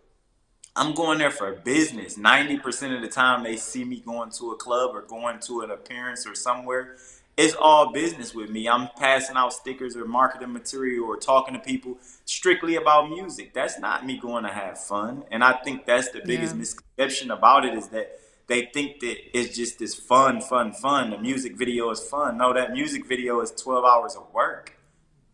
[0.75, 2.17] I'm going there for business.
[2.17, 5.71] 90% of the time they see me going to a club or going to an
[5.71, 6.97] appearance or somewhere.
[7.37, 8.67] It's all business with me.
[8.67, 13.53] I'm passing out stickers or marketing material or talking to people strictly about music.
[13.53, 15.23] That's not me going to have fun.
[15.31, 16.59] And I think that's the biggest yeah.
[16.59, 21.11] misconception about it is that they think that it's just this fun, fun, fun.
[21.11, 22.37] The music video is fun.
[22.37, 24.73] No, that music video is 12 hours of work.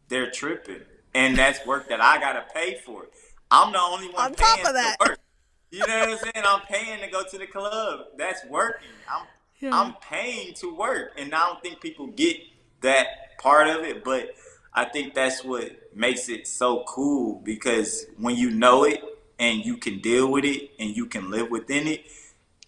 [0.07, 0.81] They're tripping.
[1.13, 3.07] And that's work that I got to pay for.
[3.51, 4.97] I'm the only one on top of that.
[4.99, 5.19] work.
[5.71, 6.45] You know what I'm saying?
[6.45, 8.05] I'm paying to go to the club.
[8.17, 8.89] That's working.
[9.09, 9.25] I'm
[9.59, 9.71] yeah.
[9.73, 12.37] I'm paying to work, and I don't think people get
[12.81, 14.03] that part of it.
[14.03, 14.35] But
[14.73, 19.03] I think that's what makes it so cool because when you know it
[19.37, 22.05] and you can deal with it and you can live within it,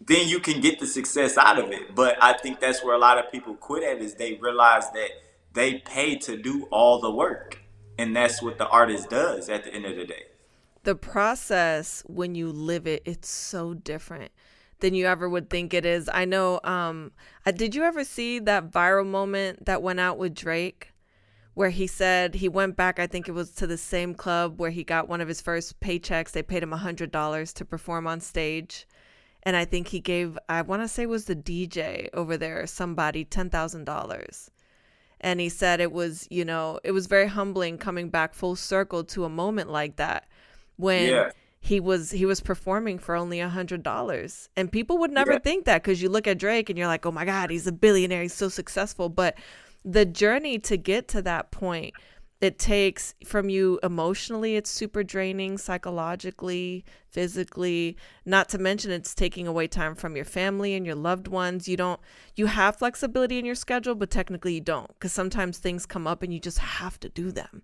[0.07, 1.93] then you can get the success out of it.
[1.95, 5.09] But I think that's where a lot of people quit at is they realize that
[5.53, 7.59] they pay to do all the work.
[7.97, 10.23] And that's what the artist does at the end of the day.
[10.83, 14.31] The process when you live it it's so different
[14.79, 16.09] than you ever would think it is.
[16.11, 17.11] I know um
[17.55, 20.93] did you ever see that viral moment that went out with drake?
[21.53, 24.71] Where he said he went back i think it was to the same club where
[24.71, 26.31] he got one of his first paychecks.
[26.31, 28.87] They paid him a hundred dollars to perform on stage
[29.43, 33.23] and i think he gave i want to say was the dj over there somebody
[33.23, 34.51] ten thousand dollars
[35.21, 39.03] and he said it was you know it was very humbling coming back full circle
[39.03, 40.27] to a moment like that
[40.75, 41.31] when yeah.
[41.59, 45.39] he was he was performing for only a hundred dollars and people would never yeah.
[45.39, 47.71] think that because you look at drake and you're like oh my god he's a
[47.71, 49.37] billionaire he's so successful but
[49.85, 51.93] the journey to get to that point
[52.41, 59.47] it takes from you emotionally it's super draining psychologically physically not to mention it's taking
[59.47, 61.99] away time from your family and your loved ones you don't
[62.35, 66.23] you have flexibility in your schedule but technically you don't because sometimes things come up
[66.23, 67.61] and you just have to do them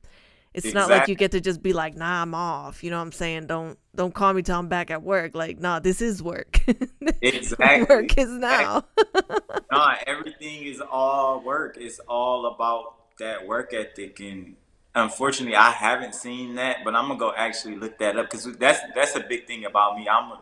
[0.54, 0.96] it's exactly.
[0.96, 2.84] not like you get to just be like, nah, I'm off.
[2.84, 3.46] You know what I'm saying?
[3.46, 5.36] Don't don't call me till I'm back at work.
[5.36, 6.62] Like, nah, this is work.
[7.22, 7.84] exactly.
[7.84, 8.86] work is now.
[9.72, 11.78] nah, everything is all work.
[11.80, 14.56] It's all about that work ethic and
[14.98, 18.80] unfortunately I haven't seen that, but I'm gonna go actually look that up because that's
[18.96, 20.08] that's a big thing about me.
[20.10, 20.42] I'm a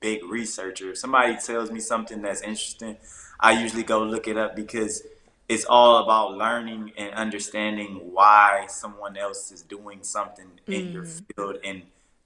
[0.00, 0.90] big researcher.
[0.90, 2.96] If somebody tells me something that's interesting,
[3.38, 5.02] I usually go look it up because
[5.48, 11.22] it's all about learning and understanding why someone else is doing something in your mm.
[11.34, 11.82] field and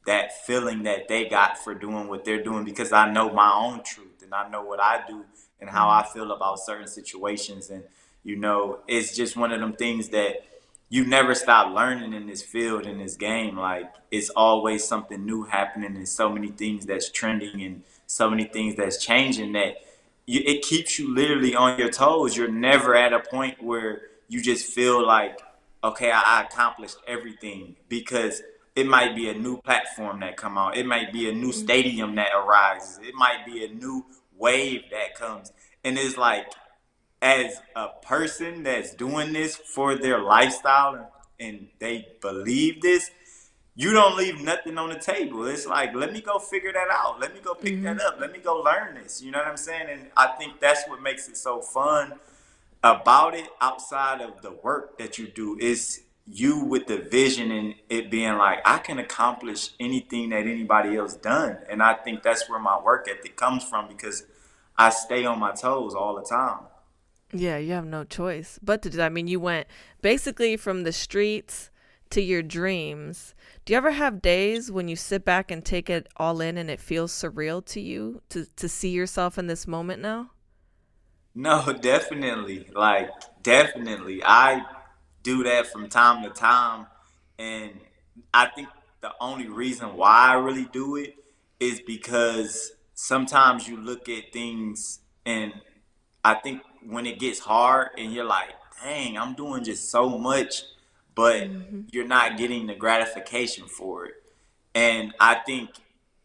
[0.06, 3.82] that feeling that they got for doing what they're doing because I know my own
[3.82, 5.24] truth and I know what I do
[5.60, 7.82] and how I feel about certain situations and
[8.22, 10.44] you know it's just one of them things that
[10.88, 13.56] you never stop learning in this field in this game.
[13.56, 18.44] Like it's always something new happening and so many things that's trending and so many
[18.44, 19.76] things that's changing that
[20.26, 22.36] you, it keeps you literally on your toes.
[22.36, 25.40] You're never at a point where you just feel like
[25.82, 28.42] okay I, I accomplished everything because
[28.76, 30.76] it might be a new platform that come out.
[30.76, 31.64] It might be a new mm-hmm.
[31.64, 33.00] stadium that arises.
[33.02, 34.04] It might be a new
[34.36, 35.50] wave that comes.
[35.82, 36.46] And it's like
[37.26, 41.10] as a person that's doing this for their lifestyle
[41.40, 43.10] and, they believe this
[43.78, 45.44] you don't leave nothing on the table.
[45.46, 47.20] It's like let me go figure that out.
[47.20, 48.06] Let me go pick that mm-hmm.
[48.06, 48.18] up.
[48.18, 49.20] Let me go learn this.
[49.20, 49.88] You know what i'm saying?
[49.90, 52.14] And i think that's what makes it so fun
[52.82, 57.74] about it outside of the work that you do is you with the vision and
[57.90, 61.58] it being like I can accomplish anything that anybody else done.
[61.68, 64.24] And I think that's where my work ethic comes from because
[64.78, 66.60] I stay on my toes all the time.
[67.32, 69.06] Yeah, you have no choice but to do that.
[69.06, 69.66] I mean, you went
[70.00, 71.70] basically from the streets
[72.10, 73.34] to your dreams.
[73.64, 76.70] Do you ever have days when you sit back and take it all in and
[76.70, 80.30] it feels surreal to you to, to see yourself in this moment now?
[81.34, 82.68] No, definitely.
[82.72, 83.10] Like,
[83.42, 84.22] definitely.
[84.24, 84.64] I
[85.22, 86.86] do that from time to time.
[87.38, 87.72] And
[88.32, 88.68] I think
[89.00, 91.14] the only reason why I really do it
[91.58, 95.52] is because sometimes you look at things and
[96.24, 98.50] I think when it gets hard and you're like,
[98.82, 100.62] dang, I'm doing just so much,
[101.14, 101.82] but mm-hmm.
[101.90, 104.14] you're not getting the gratification for it.
[104.74, 105.70] And I think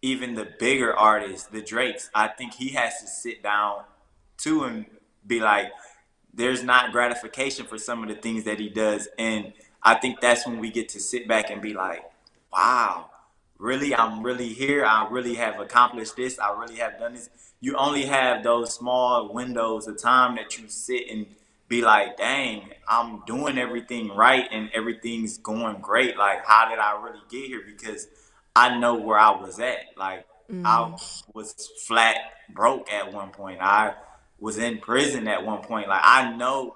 [0.01, 3.84] even the bigger artists, the Drakes, I think he has to sit down
[4.38, 4.86] too and
[5.26, 5.72] be like,
[6.34, 9.07] there's not gratification for some of the things that he does.
[9.18, 9.53] And
[9.84, 12.03] I think that's when we get to sit back and be like,
[12.51, 13.09] wow,
[13.62, 14.84] really, I'm really here.
[14.84, 16.39] I really have accomplished this.
[16.39, 17.30] I really have done this.
[17.59, 21.28] You only have those small windows of time that you sit and
[21.68, 26.18] be like, dang, I'm doing everything right and everything's going great.
[26.18, 27.62] Like, how did I really get here?
[27.66, 28.07] Because
[28.55, 29.86] I know where I was at.
[29.95, 30.66] Like, mm.
[30.66, 30.97] I
[31.34, 31.53] was
[31.86, 32.18] flat
[32.49, 33.59] broke at one point.
[33.62, 33.93] I
[34.39, 35.88] was in prison at one point.
[35.88, 36.76] Like I know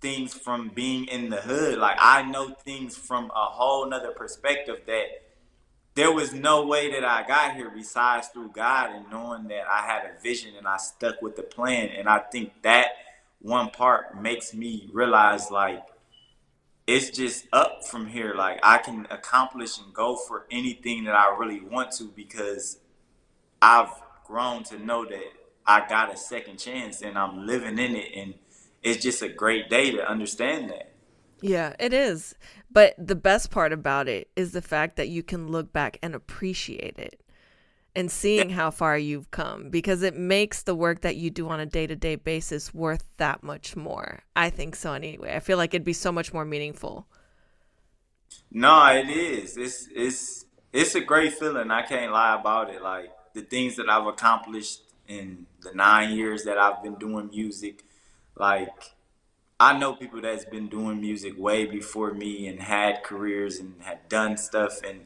[0.00, 1.78] things from being in the hood.
[1.78, 5.04] Like I know things from a whole nother perspective that
[5.94, 9.82] there was no way that I got here besides through God and knowing that I
[9.82, 11.88] had a vision and I stuck with the plan.
[11.88, 12.88] And I think that
[13.40, 15.82] one part makes me realize like
[16.86, 18.34] it's just up from here.
[18.34, 22.78] Like I can accomplish and go for anything that I really want to because
[23.60, 23.90] I've
[24.24, 25.32] grown to know that
[25.66, 28.34] I got a second chance and I'm living in it and
[28.82, 30.89] it's just a great day to understand that.
[31.42, 32.34] Yeah, it is.
[32.70, 36.14] But the best part about it is the fact that you can look back and
[36.14, 37.20] appreciate it
[37.96, 41.58] and seeing how far you've come because it makes the work that you do on
[41.58, 44.20] a day-to-day basis worth that much more.
[44.36, 45.34] I think so anyway.
[45.34, 47.06] I feel like it'd be so much more meaningful.
[48.52, 49.56] No, it is.
[49.56, 51.70] It's it's it's a great feeling.
[51.70, 52.82] I can't lie about it.
[52.82, 57.84] Like the things that I've accomplished in the nine years that I've been doing music.
[58.36, 58.94] Like,
[59.60, 64.08] I know people that's been doing music way before me and had careers and had
[64.08, 64.82] done stuff.
[64.82, 65.02] And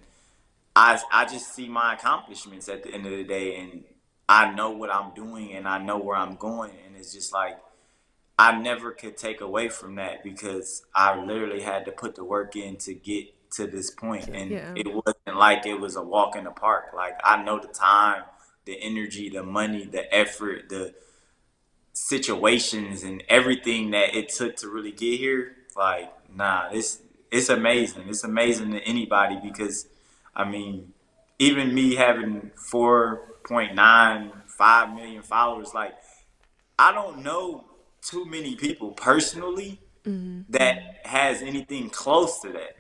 [0.77, 3.57] I, I just see my accomplishments at the end of the day.
[3.57, 3.83] And
[4.29, 6.71] I know what I'm doing and I know where I'm going.
[6.87, 7.59] And it's just like,
[8.39, 12.55] I never could take away from that because I literally had to put the work
[12.55, 13.27] in to get
[13.57, 13.93] to this.
[14.01, 14.73] And yeah.
[14.77, 16.93] it wasn't like it was a walk in the park.
[16.95, 18.23] Like, I know the time
[18.65, 20.95] the energy, the money, the effort, the
[21.95, 26.99] situations and everything that it took to really get here, like, nah, it's
[27.31, 28.09] it's amazing.
[28.09, 29.87] It's amazing to anybody because
[30.37, 30.93] I mean,
[31.39, 35.95] even me having 4.95 million followers, like
[36.79, 37.65] I don't know
[38.03, 40.43] too many people personally mm-hmm.
[40.51, 42.77] that has anything close to that.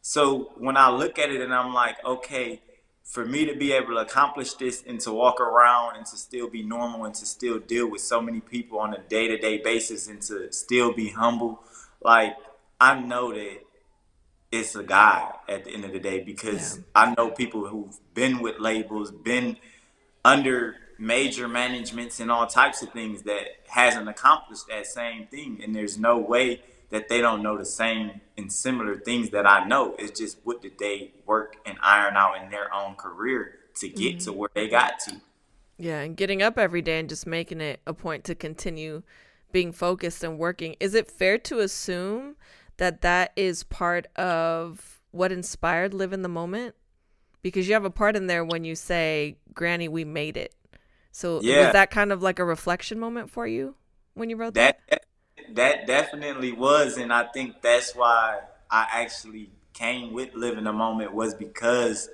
[0.00, 2.60] So when I look at it and I'm like, okay,
[3.04, 6.48] for me to be able to accomplish this and to walk around and to still
[6.48, 9.58] be normal and to still deal with so many people on a day to day
[9.58, 11.62] basis and to still be humble,
[12.02, 12.34] like
[12.80, 13.60] I know that
[14.50, 16.82] it's a guy at the end of the day because yeah.
[16.94, 19.58] I know people who've been with labels, been
[20.24, 25.60] under major managements and all types of things that hasn't accomplished that same thing.
[25.62, 29.64] And there's no way that they don't know the same and similar things that I
[29.64, 29.94] know.
[29.98, 34.16] It's just what did they work and iron out in their own career to get
[34.16, 34.24] mm-hmm.
[34.24, 35.20] to where they got to.
[35.76, 39.02] Yeah, and getting up every day and just making it a point to continue
[39.50, 40.76] being focused and working.
[40.78, 42.36] Is it fair to assume
[42.76, 46.74] that that is part of what inspired Live in the Moment?
[47.44, 50.54] because you have a part in there when you say, "Granny, we made it."
[51.12, 51.66] So Yeah.
[51.66, 53.76] was that kind of like a reflection moment for you
[54.14, 54.80] when you wrote that?
[54.88, 55.04] that
[55.52, 58.40] that definitely was and i think that's why
[58.70, 62.08] i actually came with living the moment was because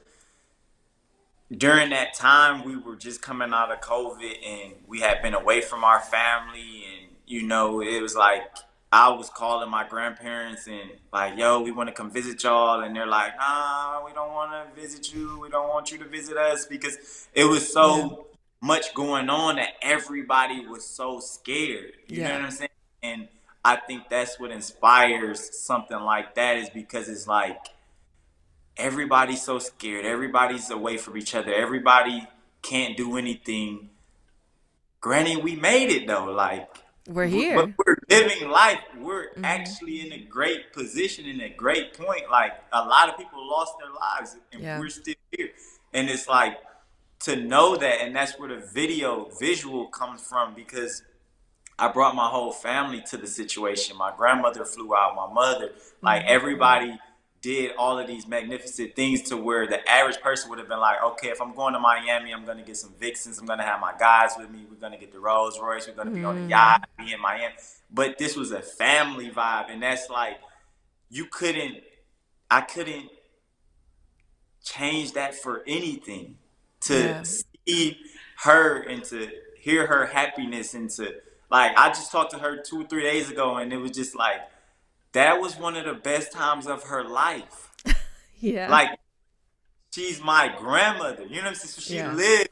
[1.56, 5.60] during that time we were just coming out of covid and we had been away
[5.60, 6.84] from our family.
[6.86, 8.42] And you know it was like
[8.92, 12.80] i was calling my grandparents and like yo we want to come visit y'all.
[12.80, 15.38] And they're like nah we don't want to visit you.
[15.40, 16.66] We don't want you to visit us.
[16.66, 18.26] Because it was so
[18.62, 21.92] much going on that everybody was so scared.
[22.08, 22.70] You know what i'm saying
[23.02, 23.28] and
[23.64, 27.58] I think that's what inspires something like that is because it's like
[28.76, 30.06] everybody's so scared.
[30.06, 31.52] Everybody's away from each other.
[31.52, 32.26] Everybody
[32.62, 33.90] can't do anything.
[35.00, 36.26] Granny, we made it though.
[36.26, 36.68] Like
[37.06, 37.74] We're but here.
[37.86, 38.80] we're living life.
[38.98, 39.44] We're mm-hmm.
[39.44, 42.30] actually in a great position, in a great point.
[42.30, 44.78] Like a lot of people lost their lives, and Yeah.
[44.78, 45.50] we're still here.
[45.92, 46.58] And it's like
[47.20, 51.02] to know that, and that's where the video visual comes from because
[51.80, 53.96] I brought my whole family to the situation.
[53.96, 56.06] My grandmother flew out, my mother, mm-hmm.
[56.06, 56.98] like everybody
[57.42, 61.02] did all of these magnificent things to where the average person would have been like,
[61.02, 63.94] okay, if I'm going to Miami, I'm gonna get some Vixens, I'm gonna have my
[63.98, 66.50] guys with me, we're gonna get the Rolls Royce, we're gonna be on the mm-hmm.
[66.50, 67.54] yacht, be in Miami.
[67.90, 70.38] But this was a family vibe, and that's like
[71.08, 71.78] you couldn't
[72.50, 73.08] I couldn't
[74.64, 76.36] change that for anything.
[76.82, 77.22] To Yeah.
[77.22, 77.98] see
[78.38, 81.20] her and to hear her happiness and to
[81.50, 84.14] like I just talked to her two or three days ago and it was just
[84.16, 84.40] like
[85.12, 87.68] that was one of the best times of her life.
[88.42, 88.70] Yeah.
[88.70, 88.98] Like
[89.94, 91.24] she's my grandmother.
[91.24, 91.68] You know what I'm saying?
[91.72, 92.14] So she Yeah.
[92.14, 92.48] lived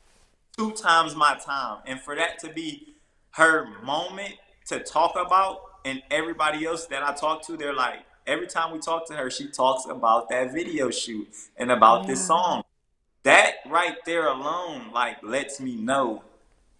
[0.56, 1.78] two times my time.
[1.86, 2.94] And for that to be
[3.30, 4.34] her moment
[4.66, 8.80] to talk about and everybody else that I talk to, they're like, every time we
[8.80, 12.64] talk to her, she talks about that video shoot and about this song.
[13.22, 16.22] That right there alone, like, lets me know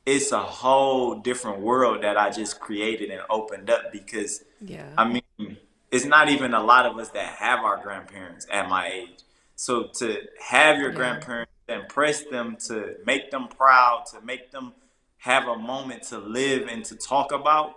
[0.09, 4.87] it's a whole different world that I just created and opened up because yeah.
[4.97, 5.59] I mean,
[5.91, 9.21] it's not even a lot of us that have our grandparents at my age.
[9.55, 10.97] So to have your Yeah.
[10.97, 14.73] grandparents, impress them, to make them proud, to make them
[15.19, 17.77] have a moment to live and to talk about,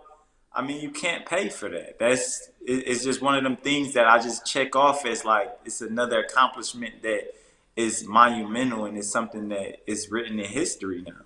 [0.53, 1.99] I mean, you can't pay for that.
[1.99, 5.81] That's it's just one of them things that I just check off as like it's
[5.81, 7.33] another accomplishment that
[7.75, 11.25] is monumental and it's something that is written in history now.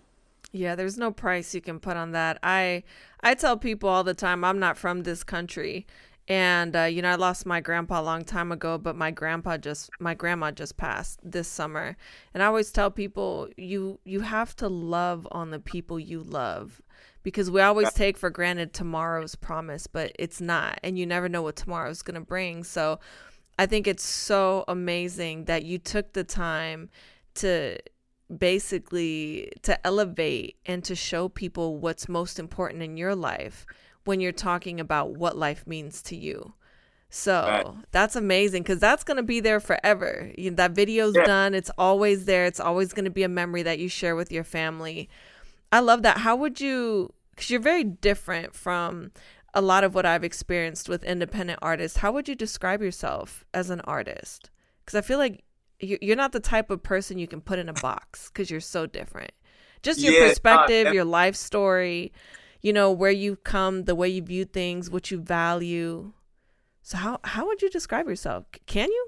[0.56, 2.40] Yeah, there's no price you can put on that.
[2.42, 2.84] I
[3.22, 5.86] I tell people all the time I'm not from this country.
[6.28, 9.58] And uh, you know, I lost my grandpa a long time ago, but my grandpa
[9.58, 11.98] just my grandma just passed this summer.
[12.34, 16.82] And I always tell people you you have to love on the people you love
[17.22, 20.80] because we always take for granted tomorrow's promise, but it's not.
[20.84, 22.64] And you never know what tomorrow's going to bring.
[22.64, 23.00] So
[23.60, 26.90] I think it's so amazing that you took the time
[27.36, 27.78] to
[28.36, 33.66] basically to elevate and to show people what's most important in your life
[34.04, 36.54] when you're talking about what life means to you.
[37.10, 37.86] So Right.
[37.92, 40.32] that's amazing because that's going to be there forever.
[40.38, 41.24] You that video's Yeah.
[41.24, 41.54] done.
[41.54, 42.46] It's always there.
[42.46, 45.10] It's always going to be a memory that you share with your family.
[45.72, 46.20] I love that.
[46.20, 49.12] How would you, because you're very different from
[49.56, 52.00] a lot of what I've experienced with independent artists.
[52.00, 54.50] How would you describe yourself as an artist?
[54.84, 55.45] Because I feel like
[56.02, 58.86] you're not the type of person you can put in a box because you're so
[58.86, 59.32] different.
[59.84, 62.12] Just your Yeah, perspective, def- your life story,
[62.62, 66.12] you know, where you've come, the way you view things, what you value.
[66.82, 68.46] So how how would you describe yourself?
[68.66, 69.08] Can you?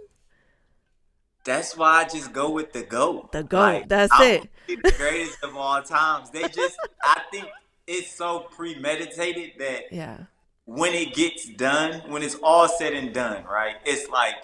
[1.43, 3.31] That's why I just go with the GOAT.
[3.31, 4.51] The GOAT, that's I it.
[4.67, 6.29] the greatest of all times.
[6.29, 7.45] They just, I think
[7.87, 10.17] it's so premeditated that Yeah.
[10.65, 13.75] when it gets done, when it's all said and done, right?
[13.85, 14.35] It's like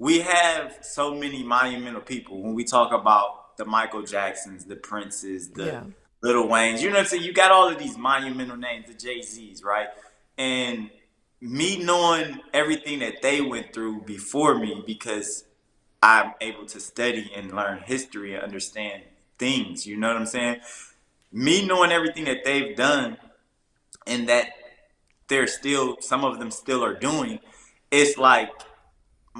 [0.00, 5.50] we have so many monumental people when we talk about the Michael Jacksons, the Princes,
[5.50, 5.82] the Yeah.
[6.22, 6.80] Lil Waynes.
[6.80, 7.22] You know what I'm saying?
[7.22, 9.88] You got all of these monumental names, the Jay Z's, right?
[10.38, 10.90] And
[11.40, 15.44] me knowing everything that they went through before me because
[16.02, 19.02] I'm able to study and learn history and understand
[19.38, 19.86] things.
[19.86, 20.60] You know what I'm saying?
[21.30, 23.18] Me knowing everything that they've done
[24.06, 24.48] and that
[25.28, 27.38] they're still, some of them still are doing,
[27.90, 28.50] it's like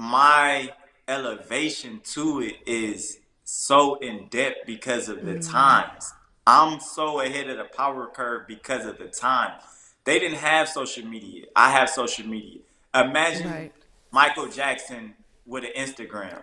[0.01, 0.73] my
[1.07, 5.51] elevation to it is so in depth because of the mm-hmm.
[5.51, 6.11] times.
[6.47, 9.59] I'm so ahead of the power curve because of the time.
[10.05, 11.45] They didn't have social media.
[11.55, 12.61] I have social media.
[12.95, 13.73] Imagine Right.
[14.09, 15.13] Michael Jackson
[15.45, 16.41] with an Instagram.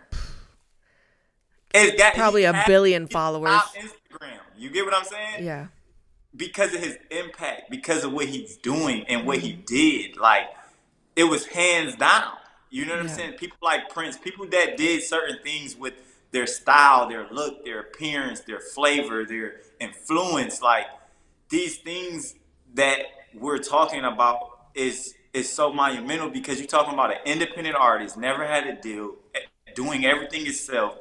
[1.74, 3.60] It's got Probably a billion followers.
[3.76, 4.38] Instagram.
[4.56, 5.44] You get what I'm saying?
[5.44, 5.66] Yeah.
[6.36, 9.64] because of his impact, because of what he's doing and what he mm-hmm.
[9.64, 10.46] did, like
[11.16, 12.37] it was hands down.
[12.70, 13.10] You know what Yeah.
[13.10, 13.32] I'm saying?
[13.34, 15.94] People like Prince, people that did certain things with
[16.32, 20.86] their style, their look, their appearance, their flavor, their influence, like
[21.48, 22.34] these things
[22.74, 22.98] that
[23.34, 28.46] we're talking about is is so monumental because you're talking about an independent artist, never
[28.46, 29.40] had a deal, eh,
[29.74, 30.96] doing everything itself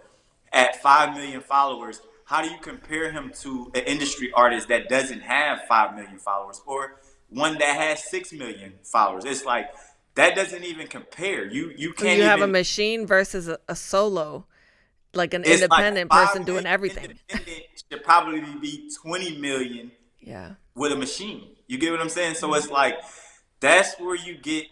[0.54, 2.02] at five million followers.
[2.26, 6.62] How do you compare him to an industry artist that doesn't have five million followers
[6.66, 7.00] or
[7.30, 9.24] one that has six million followers?
[9.26, 9.70] It's like
[10.18, 11.46] that doesn't even compare.
[11.46, 12.18] You you can't.
[12.18, 14.46] You have even, a machine versus a, a solo,
[15.14, 17.20] like an independent like person doing everything.
[17.90, 19.92] Should probably be twenty million.
[20.20, 20.56] Yeah.
[20.76, 22.36] With a machine, you get what I'm saying.
[22.36, 22.58] So mm-hmm.
[22.58, 22.96] it's like
[23.60, 24.66] that's where you get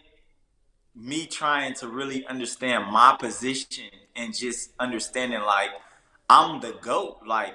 [0.94, 3.84] me trying to really understand my position
[4.16, 5.70] and just understanding like
[6.28, 7.20] I'm the goat.
[7.24, 7.54] Like,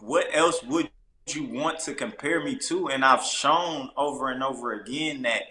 [0.00, 0.90] what else would
[1.26, 2.88] you want to compare me to?
[2.88, 5.42] And I've shown over and over again that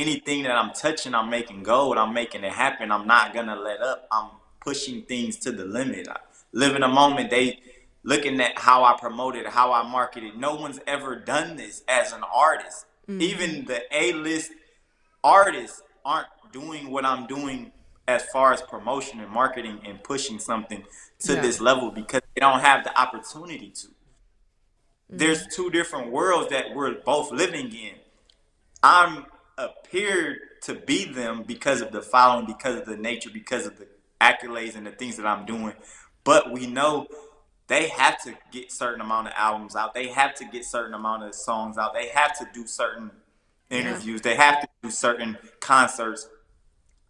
[0.00, 1.98] anything that I'm touching, I'm making gold.
[1.98, 2.90] I'm making it happen.
[2.90, 4.08] I'm not gonna let up.
[4.10, 4.30] I'm
[4.60, 6.08] pushing things to the limit.
[6.08, 6.16] I
[6.52, 7.30] live in a moment.
[7.30, 7.60] They
[8.02, 10.36] looking at how I promoted, how I marketed.
[10.36, 12.86] No one's ever done this as an artist.
[13.08, 13.22] Mm-hmm.
[13.22, 14.52] Even the A-list
[15.22, 17.72] artists aren't doing what I'm doing
[18.08, 20.84] as far as promotion and marketing and pushing something
[21.20, 21.40] to yeah.
[21.40, 23.86] this level because they don't have the opportunity to.
[23.86, 25.18] Mm-hmm.
[25.18, 27.94] There's two different worlds that we're both living in.
[28.82, 29.26] I'm
[29.64, 33.86] appeared to be them because of the following, because of the nature, because of the
[34.20, 35.74] accolades and the things that I'm doing.
[36.24, 37.06] But we know
[37.66, 39.94] they have to get certain amount of albums out.
[39.94, 41.94] They have to get certain amount of songs out.
[41.94, 43.10] They have to do certain
[43.70, 44.20] interviews.
[44.24, 44.30] Yeah.
[44.30, 46.28] They have to do certain concerts.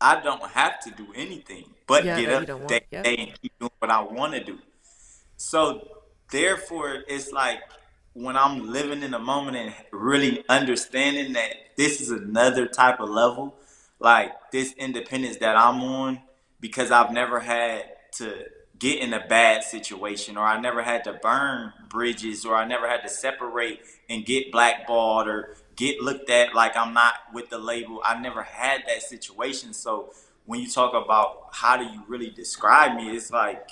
[0.01, 3.59] I don't have to do anything but yeah, get up day to day and keep
[3.59, 4.61] doing what I want to do.
[5.37, 5.89] So
[6.31, 7.59] therefore, it's like
[8.23, 13.09] when I'm living in the moment and really understanding that this is another type of
[13.09, 13.55] level,
[13.99, 16.21] like this independence that I'm on,
[16.61, 17.85] because I've never had
[18.17, 18.45] to
[18.79, 22.89] get in a bad situation or I never had to burn bridges or I never
[22.89, 27.59] had to separate and get blackballed or get looked at like I'm not with the
[27.59, 28.01] label.
[28.05, 29.75] I never had that situation.
[29.75, 30.13] So
[30.47, 33.71] when you talk about how do you really describe me, it's like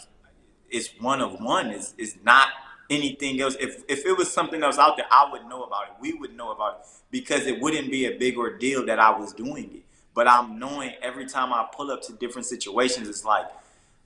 [0.71, 1.69] it's one of one.
[1.69, 2.49] It's, it's not
[2.91, 3.57] anything else.
[3.61, 5.93] If if it was something else out there, I would know about it.
[6.01, 9.33] We would know about it because it wouldn't be a big ordeal that I was
[9.33, 9.83] doing it.
[10.15, 13.47] But I'm knowing every time I pull up to different situations, it's like,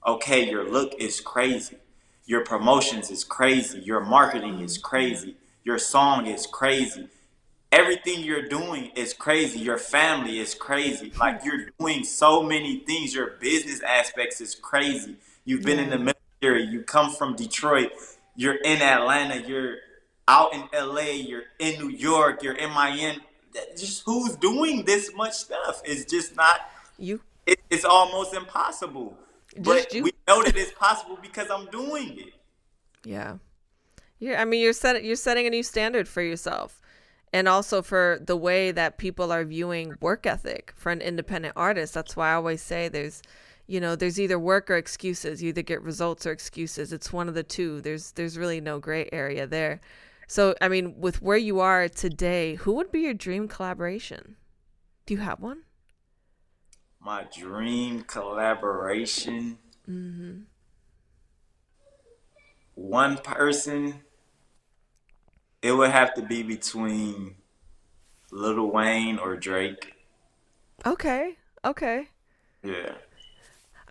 [0.05, 1.77] okay, your look is crazy.
[2.25, 3.79] Your promotions is crazy.
[3.79, 5.35] Your marketing is crazy.
[5.63, 7.07] Your song is crazy.
[7.71, 9.59] Everything you're doing is crazy.
[9.59, 11.11] Your family is crazy.
[11.19, 13.15] Like you're doing so many things.
[13.15, 15.15] Your business aspects is crazy.
[15.45, 16.63] You've been in the military.
[16.65, 17.91] You come from Detroit
[18.35, 19.77] you're in Atlanta, you're
[20.27, 23.19] out in LA, you're in New York, you're in Miami.
[23.77, 25.81] Just who's doing this much stuff?
[25.85, 26.61] It's just not
[26.97, 27.21] you.
[27.45, 29.17] It, it's almost impossible.
[29.53, 30.03] Just but you.
[30.03, 32.33] we know that it's possible because I'm doing it.
[33.03, 33.37] Yeah.
[34.19, 36.81] Yeah, I mean you're set you're setting a new standard for yourself.
[37.31, 41.95] And also for the way that people are viewing work ethic for an independent artist.
[41.95, 43.23] That's why I always say there's
[43.67, 47.27] you know there's either work or excuses you either get results or excuses it's one
[47.27, 49.79] of the two there's there's really no gray area there
[50.27, 54.35] so i mean with where you are today who would be your dream collaboration
[55.05, 55.61] do you have one
[56.99, 59.57] my dream collaboration
[59.89, 60.39] mm-hmm.
[62.75, 64.01] one person
[65.63, 67.35] it would have to be between
[68.33, 69.93] Lil Wayne or Drake.
[70.85, 71.37] Okay.
[71.63, 72.09] Okay.
[72.63, 72.95] Yeah.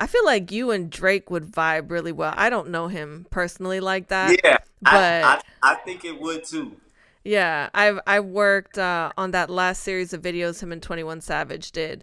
[0.02, 2.34] I feel like you and Drake would vibe really well.
[2.36, 4.36] I don't know him personally like that.
[4.42, 6.76] Yeah, but I, I, I think it would too.
[7.22, 11.20] Yeah, I've I worked uh, on that last series of videos him and Twenty One
[11.20, 12.02] Savage did,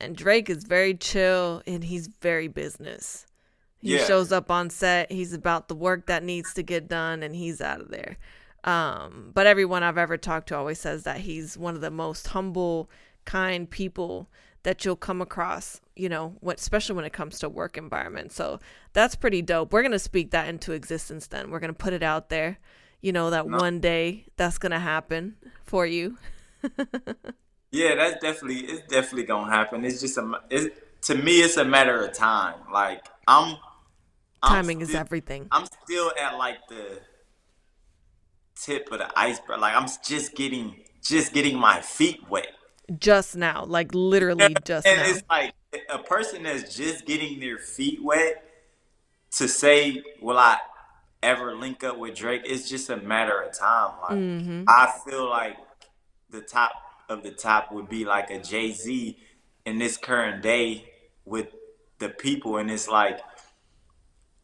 [0.00, 3.24] and Drake is very chill and he's very business.
[3.80, 4.04] He yeah.
[4.04, 5.12] shows up on set.
[5.12, 8.16] He's about the work that needs to get done, and he's out of there.
[8.64, 12.26] Um, but everyone I've ever talked to always says that he's one of the most
[12.26, 12.90] humble,
[13.24, 14.28] kind people
[14.62, 18.32] that you'll come across, you know, what, especially when it comes to work environment.
[18.32, 18.58] So
[18.92, 19.72] that's pretty dope.
[19.72, 21.50] We're going to speak that into existence then.
[21.50, 22.58] We're going to put it out there,
[23.00, 23.58] you know, that no.
[23.58, 26.18] one day that's going to happen for you.
[27.70, 29.84] yeah, that's definitely, it's definitely going to happen.
[29.84, 32.56] It's just a, it's, to me, it's a matter of time.
[32.72, 33.56] Like, I'm,
[34.44, 35.48] timing I'm still, is everything.
[35.52, 37.00] I'm still at like the
[38.56, 39.60] tip of the iceberg.
[39.60, 42.48] Like, I'm just getting, just getting my feet wet
[42.98, 44.92] just now, like literally just now.
[44.92, 45.08] and now.
[45.08, 45.54] it's like
[45.90, 48.44] a person that's just getting their feet wet
[49.32, 50.58] to say, "Will I
[51.22, 53.92] ever link up with Drake?" It's just a matter of time.
[54.02, 54.64] Like mm-hmm.
[54.66, 55.56] I feel like
[56.30, 56.72] the top
[57.08, 59.18] of the top would be like a Jay Z
[59.66, 60.90] in this current day
[61.24, 61.48] with
[61.98, 63.20] the people, and it's like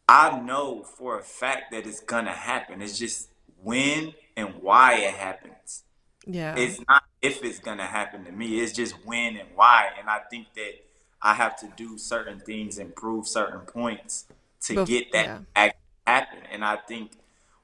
[0.07, 2.81] I know for a fact that it's gonna happen.
[2.81, 3.29] It's just
[3.61, 5.83] when and why it happens.
[6.27, 6.55] Yeah.
[6.55, 8.59] It's not if it's gonna happen to me.
[8.59, 9.89] It's just when and why.
[9.99, 10.73] And I think that
[11.21, 14.25] I have to do certain things and prove certain points
[14.61, 15.71] to Bef- get that yeah.
[16.05, 16.39] happen.
[16.51, 17.11] And I think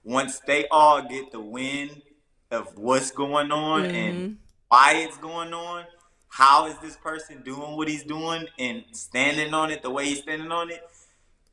[0.04, 2.02] once they all get the win
[2.50, 3.96] of what's going on Mm-hmm.
[3.96, 4.38] and
[4.70, 5.86] why it's going on,
[6.30, 10.20] how is this person doing what he's doing and standing on it the way he's
[10.20, 10.82] standing on it?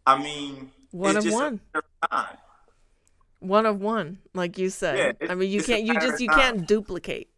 [0.07, 1.61] I mean, One it's of just one.
[3.41, 4.99] one of one, like you said.
[4.99, 7.29] it's- I mean, you can't you just you can't duplicate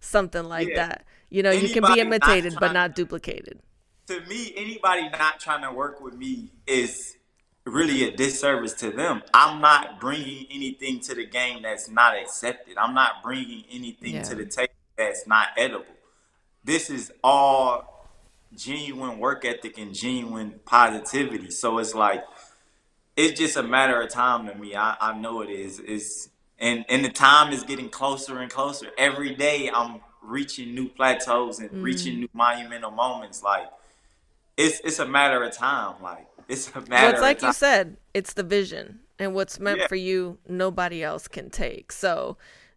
[0.00, 0.76] something like Yeah.
[0.88, 1.04] that.
[1.30, 3.60] You know, you can be Anybody not imitated but not duplicated.
[4.06, 7.16] to me, anybody not trying to work with me is
[7.66, 9.22] really a disservice to them.
[9.34, 12.78] I'm not bringing anything to the game that's not accepted.
[12.78, 14.22] I'm not bringing anything Yeah.
[14.22, 15.84] to the table that's not edible.
[16.64, 18.06] This is all
[18.54, 21.50] genuine work ethic and genuine positivity.
[21.50, 22.24] So it's like
[23.16, 24.74] it's just a matter of time to me.
[24.74, 25.80] I, I know it is.
[25.80, 28.88] It's and and the time is getting closer and closer.
[28.98, 33.42] Every day I'm reaching new plateaus and reaching new monumental moments.
[33.42, 33.68] Like
[34.56, 36.02] it's it's a matter of time.
[36.02, 39.80] Like it's a matter Well, it's like you said, it's the vision and what's meant
[39.80, 39.86] Yeah.
[39.86, 41.92] for you, nobody else can take.
[41.92, 42.36] So,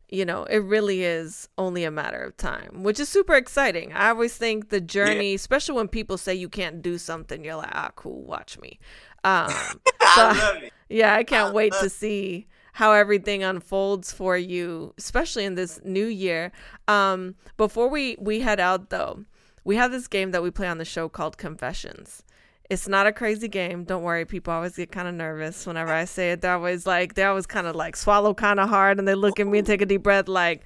[0.09, 3.93] you know, it really is only a matter of time, which is super exciting.
[3.93, 7.71] I always think the journey, especially when people say you can't do something, you're like,
[7.73, 8.79] ah, cool, watch me.
[9.23, 10.73] Um, so I love it.
[10.89, 16.05] yeah, I can't wait to see how everything unfolds for you, especially in this new
[16.05, 16.51] year.
[16.87, 19.25] Um, before we we head out though,
[19.63, 22.23] we have this game that we play on the show called Confessions.
[22.69, 23.83] It's not a crazy game.
[23.83, 24.23] Don't worry.
[24.25, 26.41] People always get kind of nervous whenever I say it.
[26.41, 29.41] They're always like, they always kind of like swallow kind of hard and they look
[29.41, 30.63] at me and take a deep breath, like,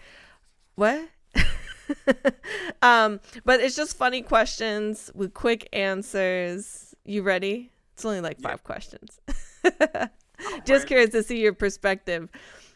[0.76, 1.10] what?
[2.84, 6.94] um, but it's just funny questions with quick answers.
[7.06, 7.72] You ready?
[7.94, 9.20] It's only like five questions.
[10.66, 12.30] just curious to see your perspective.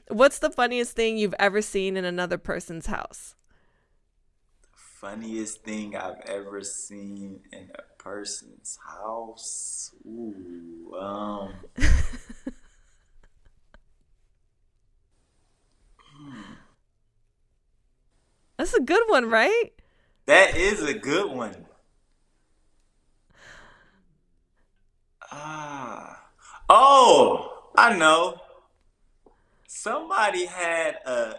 [0.09, 3.35] What's the funniest thing you've ever seen in another person's house?
[4.73, 9.93] Funniest thing I've ever seen in a person's house.
[10.05, 11.53] Ooh, um.
[18.57, 19.69] That's a good one, right?
[20.25, 21.65] That is a good one.
[25.31, 26.18] Ah.
[26.69, 28.39] Oh, I know.
[29.67, 31.35] Somebody had a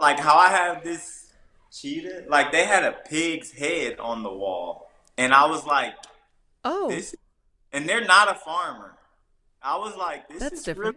[0.00, 1.32] like how I have this
[1.72, 4.90] cheetah, like they had a pig's head on the wall.
[5.18, 5.94] And I was like,
[6.64, 7.14] Oh, this
[7.72, 8.94] and they're not a farmer.
[9.62, 10.96] I was like, this that's is different.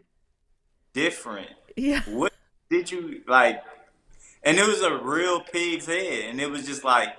[0.93, 1.49] really different.
[1.75, 2.01] Yeah.
[2.03, 2.33] What
[2.69, 3.61] did you like?
[4.43, 7.09] And it was a real pig's head, and it was just like,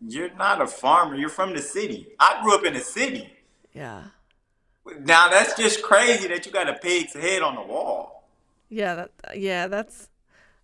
[0.00, 1.14] you're not a farmer.
[1.16, 2.08] You're from the city.
[2.18, 3.28] I grew up in the city.
[3.72, 4.04] Yeah.
[5.00, 8.28] Now that's just crazy that you got a pig's head on the wall.
[8.68, 10.08] Yeah, that yeah, that's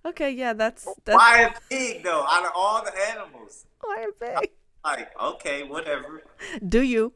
[0.05, 2.25] okay, yeah, that's that's Why a pig though?
[2.29, 4.51] Out of all the animals, why a pig.
[4.85, 6.23] like okay, whatever.
[6.67, 7.13] Do you?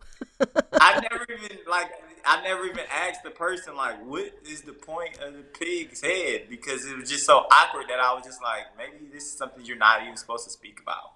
[0.72, 1.90] I never even like.
[2.26, 6.46] I never even asked the person like, what is the point of the pig's head?
[6.48, 9.62] Because it was just so awkward that I was just like, maybe this is something
[9.62, 11.12] you're not even supposed to speak about.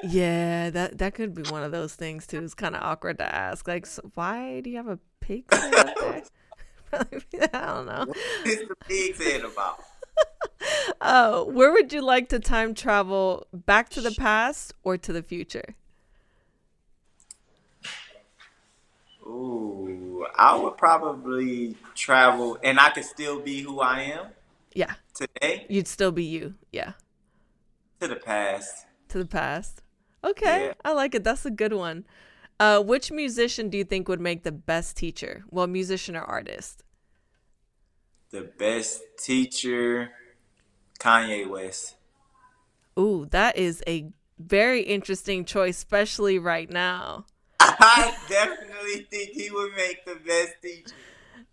[0.04, 2.42] Yeah, that that could be one of those things too.
[2.42, 3.66] It's kind of awkward to ask.
[3.66, 4.98] Like, so why do you have a
[5.28, 6.22] pig head up there?
[7.52, 8.04] I don't know.
[8.06, 8.16] What
[8.46, 9.78] is the pig's head about?
[11.00, 13.46] Oh, where would you like to time travel?
[13.52, 15.76] Back to the past or to the future?
[19.24, 24.26] Ooh, I would probably travel, and I could still be who I am
[24.74, 26.54] Yeah, today you'd still be you.
[26.72, 26.92] Yeah,
[28.00, 28.86] to the past.
[29.10, 29.82] to the past.
[30.24, 30.72] Okay, Yeah.
[30.84, 31.22] I like it.
[31.22, 32.04] That's a good one.
[32.60, 35.44] Uh, which musician do you think would make the best teacher?
[35.50, 36.82] Well, musician or artist?
[38.30, 40.10] The best teacher,
[40.98, 41.94] Kanye West.
[42.98, 47.26] Ooh, that is a very interesting choice, especially right now.
[47.60, 50.94] I definitely think he would make the best teacher.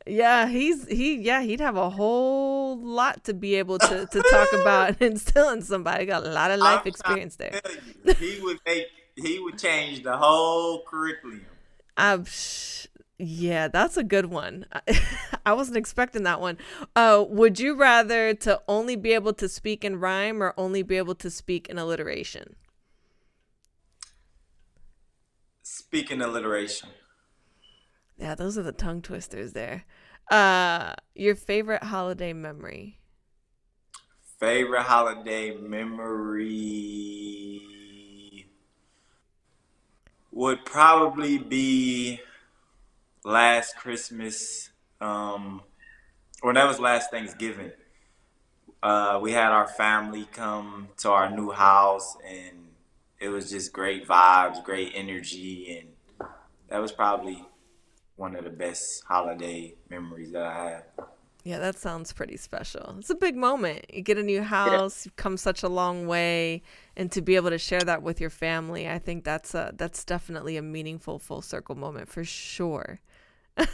[0.08, 4.54] Yeah, he's he yeah, he'd have a whole lot to be able to to talk
[4.54, 6.06] about and instilling somebody.
[6.06, 7.60] Got a lot of life I'm experience there.
[8.04, 8.86] you, he would make.
[9.18, 11.48] He would change the whole curriculum.
[11.98, 12.26] Um,
[13.18, 14.66] yeah, that's a good one.
[15.46, 16.58] I wasn't expecting that one.
[16.96, 20.98] Uh, would you rather to only be able to speak in rhyme or only be
[20.98, 22.56] able to speak in alliteration?
[25.64, 26.92] Speaking alliteration,
[28.18, 29.86] Yeah, those are the tongue twisters there.
[30.30, 33.00] Uh, your favorite holiday memory?
[34.40, 37.62] favorite holiday memory
[40.36, 42.20] would probably be
[43.24, 44.70] last Christmas
[45.02, 45.62] Um,
[46.42, 47.72] or that was last Thanksgiving.
[48.82, 52.70] Uh, we had our family come to our new house, and
[53.20, 56.30] it was just great vibes, great energy, and
[56.70, 57.46] that was probably
[58.16, 61.15] one of the best holiday memories that I have.
[61.46, 62.96] Yeah, that sounds pretty special.
[62.98, 63.86] It's a big moment.
[63.94, 66.64] You get a new house, you've come such a long way,
[66.98, 70.04] and to be able to share that with your family, I think that's a that's
[70.04, 73.00] definitely a meaningful full circle moment for sure.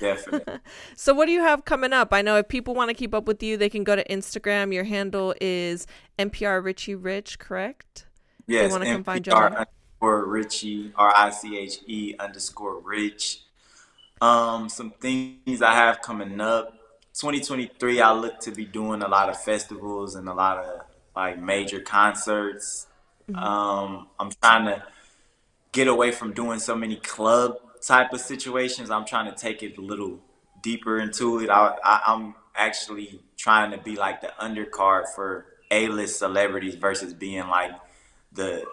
[0.02, 0.56] Definitely.
[0.98, 2.10] so what do you have coming up?
[2.12, 4.74] I know if people want to keep up with you, they can go to Instagram.
[4.74, 5.88] Your handle is
[6.20, 8.06] MPR Riche Rich, correct?
[8.48, 12.82] Yes, want to come find you MPR underscore Riche, R I C H E underscore
[12.82, 13.44] Rich.
[14.20, 16.81] Um, some things I have coming up.
[17.14, 20.82] 2023, I look to be doing a lot of festivals and a lot of
[21.16, 22.88] like major concerts.
[23.34, 24.84] Um, I'm trying to
[25.72, 28.90] get away from doing so many club type of situations.
[28.90, 30.20] I'm trying to take it a little
[30.62, 31.50] deeper into it.
[31.50, 37.48] I, I, I'm actually trying to be like the undercard for A-list celebrities versus being
[37.48, 37.72] like
[38.32, 38.64] the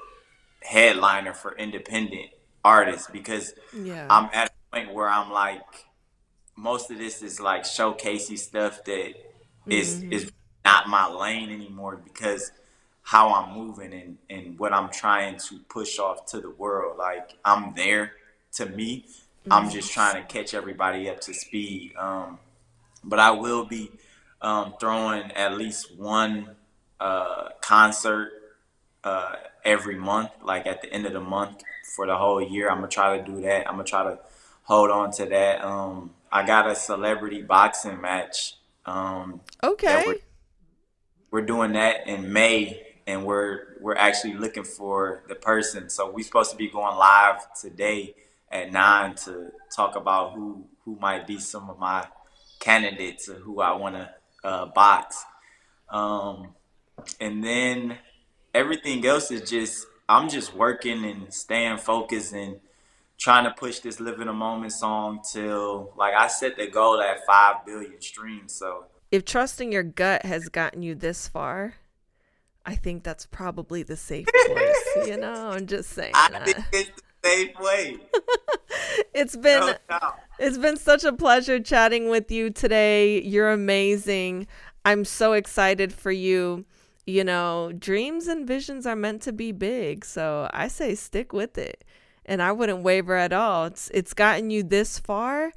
[0.63, 2.31] headliner for independent
[2.65, 4.07] artists because Yeah.
[4.11, 5.87] I'm at a point where I'm like,
[6.59, 9.15] most of this is like showcasey stuff that
[9.71, 10.33] is is
[10.65, 12.51] not my lane anymore because
[13.03, 16.99] how I'm moving and, and what I'm trying to push off to the world.
[16.99, 18.13] Like I'm there
[18.55, 19.07] to me.
[19.51, 21.95] I'm just trying to catch everybody up to speed.
[21.97, 22.39] Um,
[23.03, 23.91] but I will be
[24.43, 26.57] um, throwing at least one
[27.01, 28.33] uh, concert
[29.05, 31.63] uh, every month, like at the end of the month
[31.97, 32.69] for the whole year.
[32.69, 33.67] I'm gonna try to do that.
[33.67, 34.19] I'm gonna try to
[34.65, 35.65] hold on to that.
[35.65, 38.57] Um, I got a celebrity boxing match.
[38.87, 40.03] Um, Okay.
[40.07, 40.17] we're,
[41.31, 45.89] we're doing that in May, and we're we're actually looking for the person.
[45.89, 48.15] So we're supposed to be going live today
[48.51, 52.07] at nine to talk about who who might be some of my
[52.61, 54.11] candidates or who I want to
[54.45, 55.25] uh, box.
[55.91, 56.55] Um,
[57.21, 57.99] and then
[58.55, 62.61] everything else is just I'm just working and staying focused and
[63.19, 67.01] trying to push this "Live in a Moment" song till like I set the goal
[67.01, 68.55] at five billion streams.
[68.55, 71.75] So if trusting your gut has gotten you this far,
[72.65, 75.07] I think that's probably the safe choice.
[75.07, 76.13] you know, I'm just saying.
[76.15, 76.45] I that.
[76.45, 76.91] think it's
[77.23, 77.97] the safe way.
[79.15, 79.99] It's been No
[80.39, 83.21] it's been such a pleasure chatting with you today.
[83.23, 84.47] You're amazing.
[84.85, 86.65] I'm so excited for you.
[87.07, 91.59] You know, dreams and visions are meant to be big, so I say stick with
[91.59, 91.83] it.
[92.29, 93.65] And I wouldn't waver at all.
[93.65, 95.53] It's it's gotten you this far.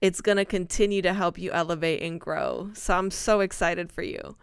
[0.00, 2.70] It's going to continue to help you elevate and grow.
[2.74, 4.36] So I'm so excited for you.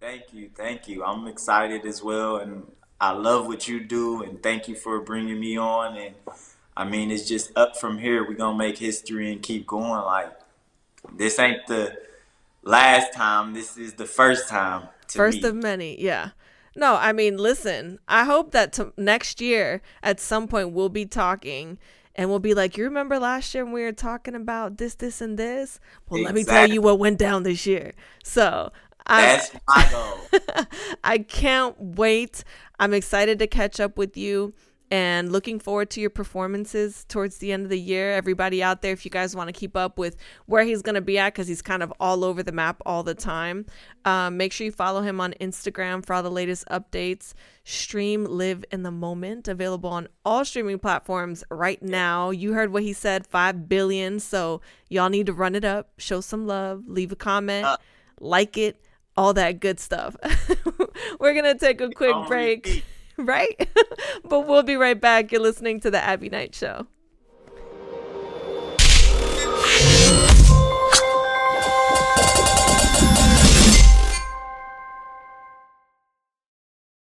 [0.00, 1.04] Thank you, thank you.
[1.04, 2.70] I'm excited as well, and
[3.00, 4.22] I love what you do.
[4.22, 5.96] And thank you for bringing me on.
[5.96, 6.14] And
[6.76, 8.26] I mean, it's just up from here.
[8.26, 10.02] We're gonna make history and keep going.
[10.02, 10.32] Like
[11.16, 11.98] this ain't the
[12.62, 13.54] last time.
[13.54, 14.88] This is the first time.
[15.08, 15.48] To First me.
[15.48, 16.30] of many, yeah.
[16.76, 21.06] No, I mean, listen, I hope that to next year at some point we'll be
[21.06, 21.78] talking
[22.14, 25.20] and we'll be like, you remember last year when we were talking about this, this,
[25.20, 25.80] and this?
[26.08, 27.92] Well, let me tell you what went down this year.
[28.22, 28.72] So
[29.06, 30.66] I, That's my goal.
[31.04, 32.44] I can't wait.
[32.78, 34.54] I'm excited to catch up with you
[34.90, 38.12] and looking forward to your performances towards the end of the year.
[38.12, 40.16] Everybody out there, if you guys want to keep up with
[40.46, 43.04] where he's going to be at, because he's kind of all over the map all
[43.04, 43.66] the time,
[44.04, 47.34] um, make sure you follow him on Instagram for all the latest updates.
[47.62, 52.30] Stream Live in the Moment, available on all streaming platforms right now.
[52.30, 54.18] You heard what he said 5 billion.
[54.18, 57.78] So y'all need to run it up, show some love, leave a comment,
[58.18, 58.84] like it,
[59.16, 60.16] all that good stuff.
[61.20, 62.84] We're going to take a quick break repeat.
[63.26, 63.68] right?
[64.24, 65.32] but we'll be right back.
[65.32, 66.86] You're listening to the Abbie Knights Show.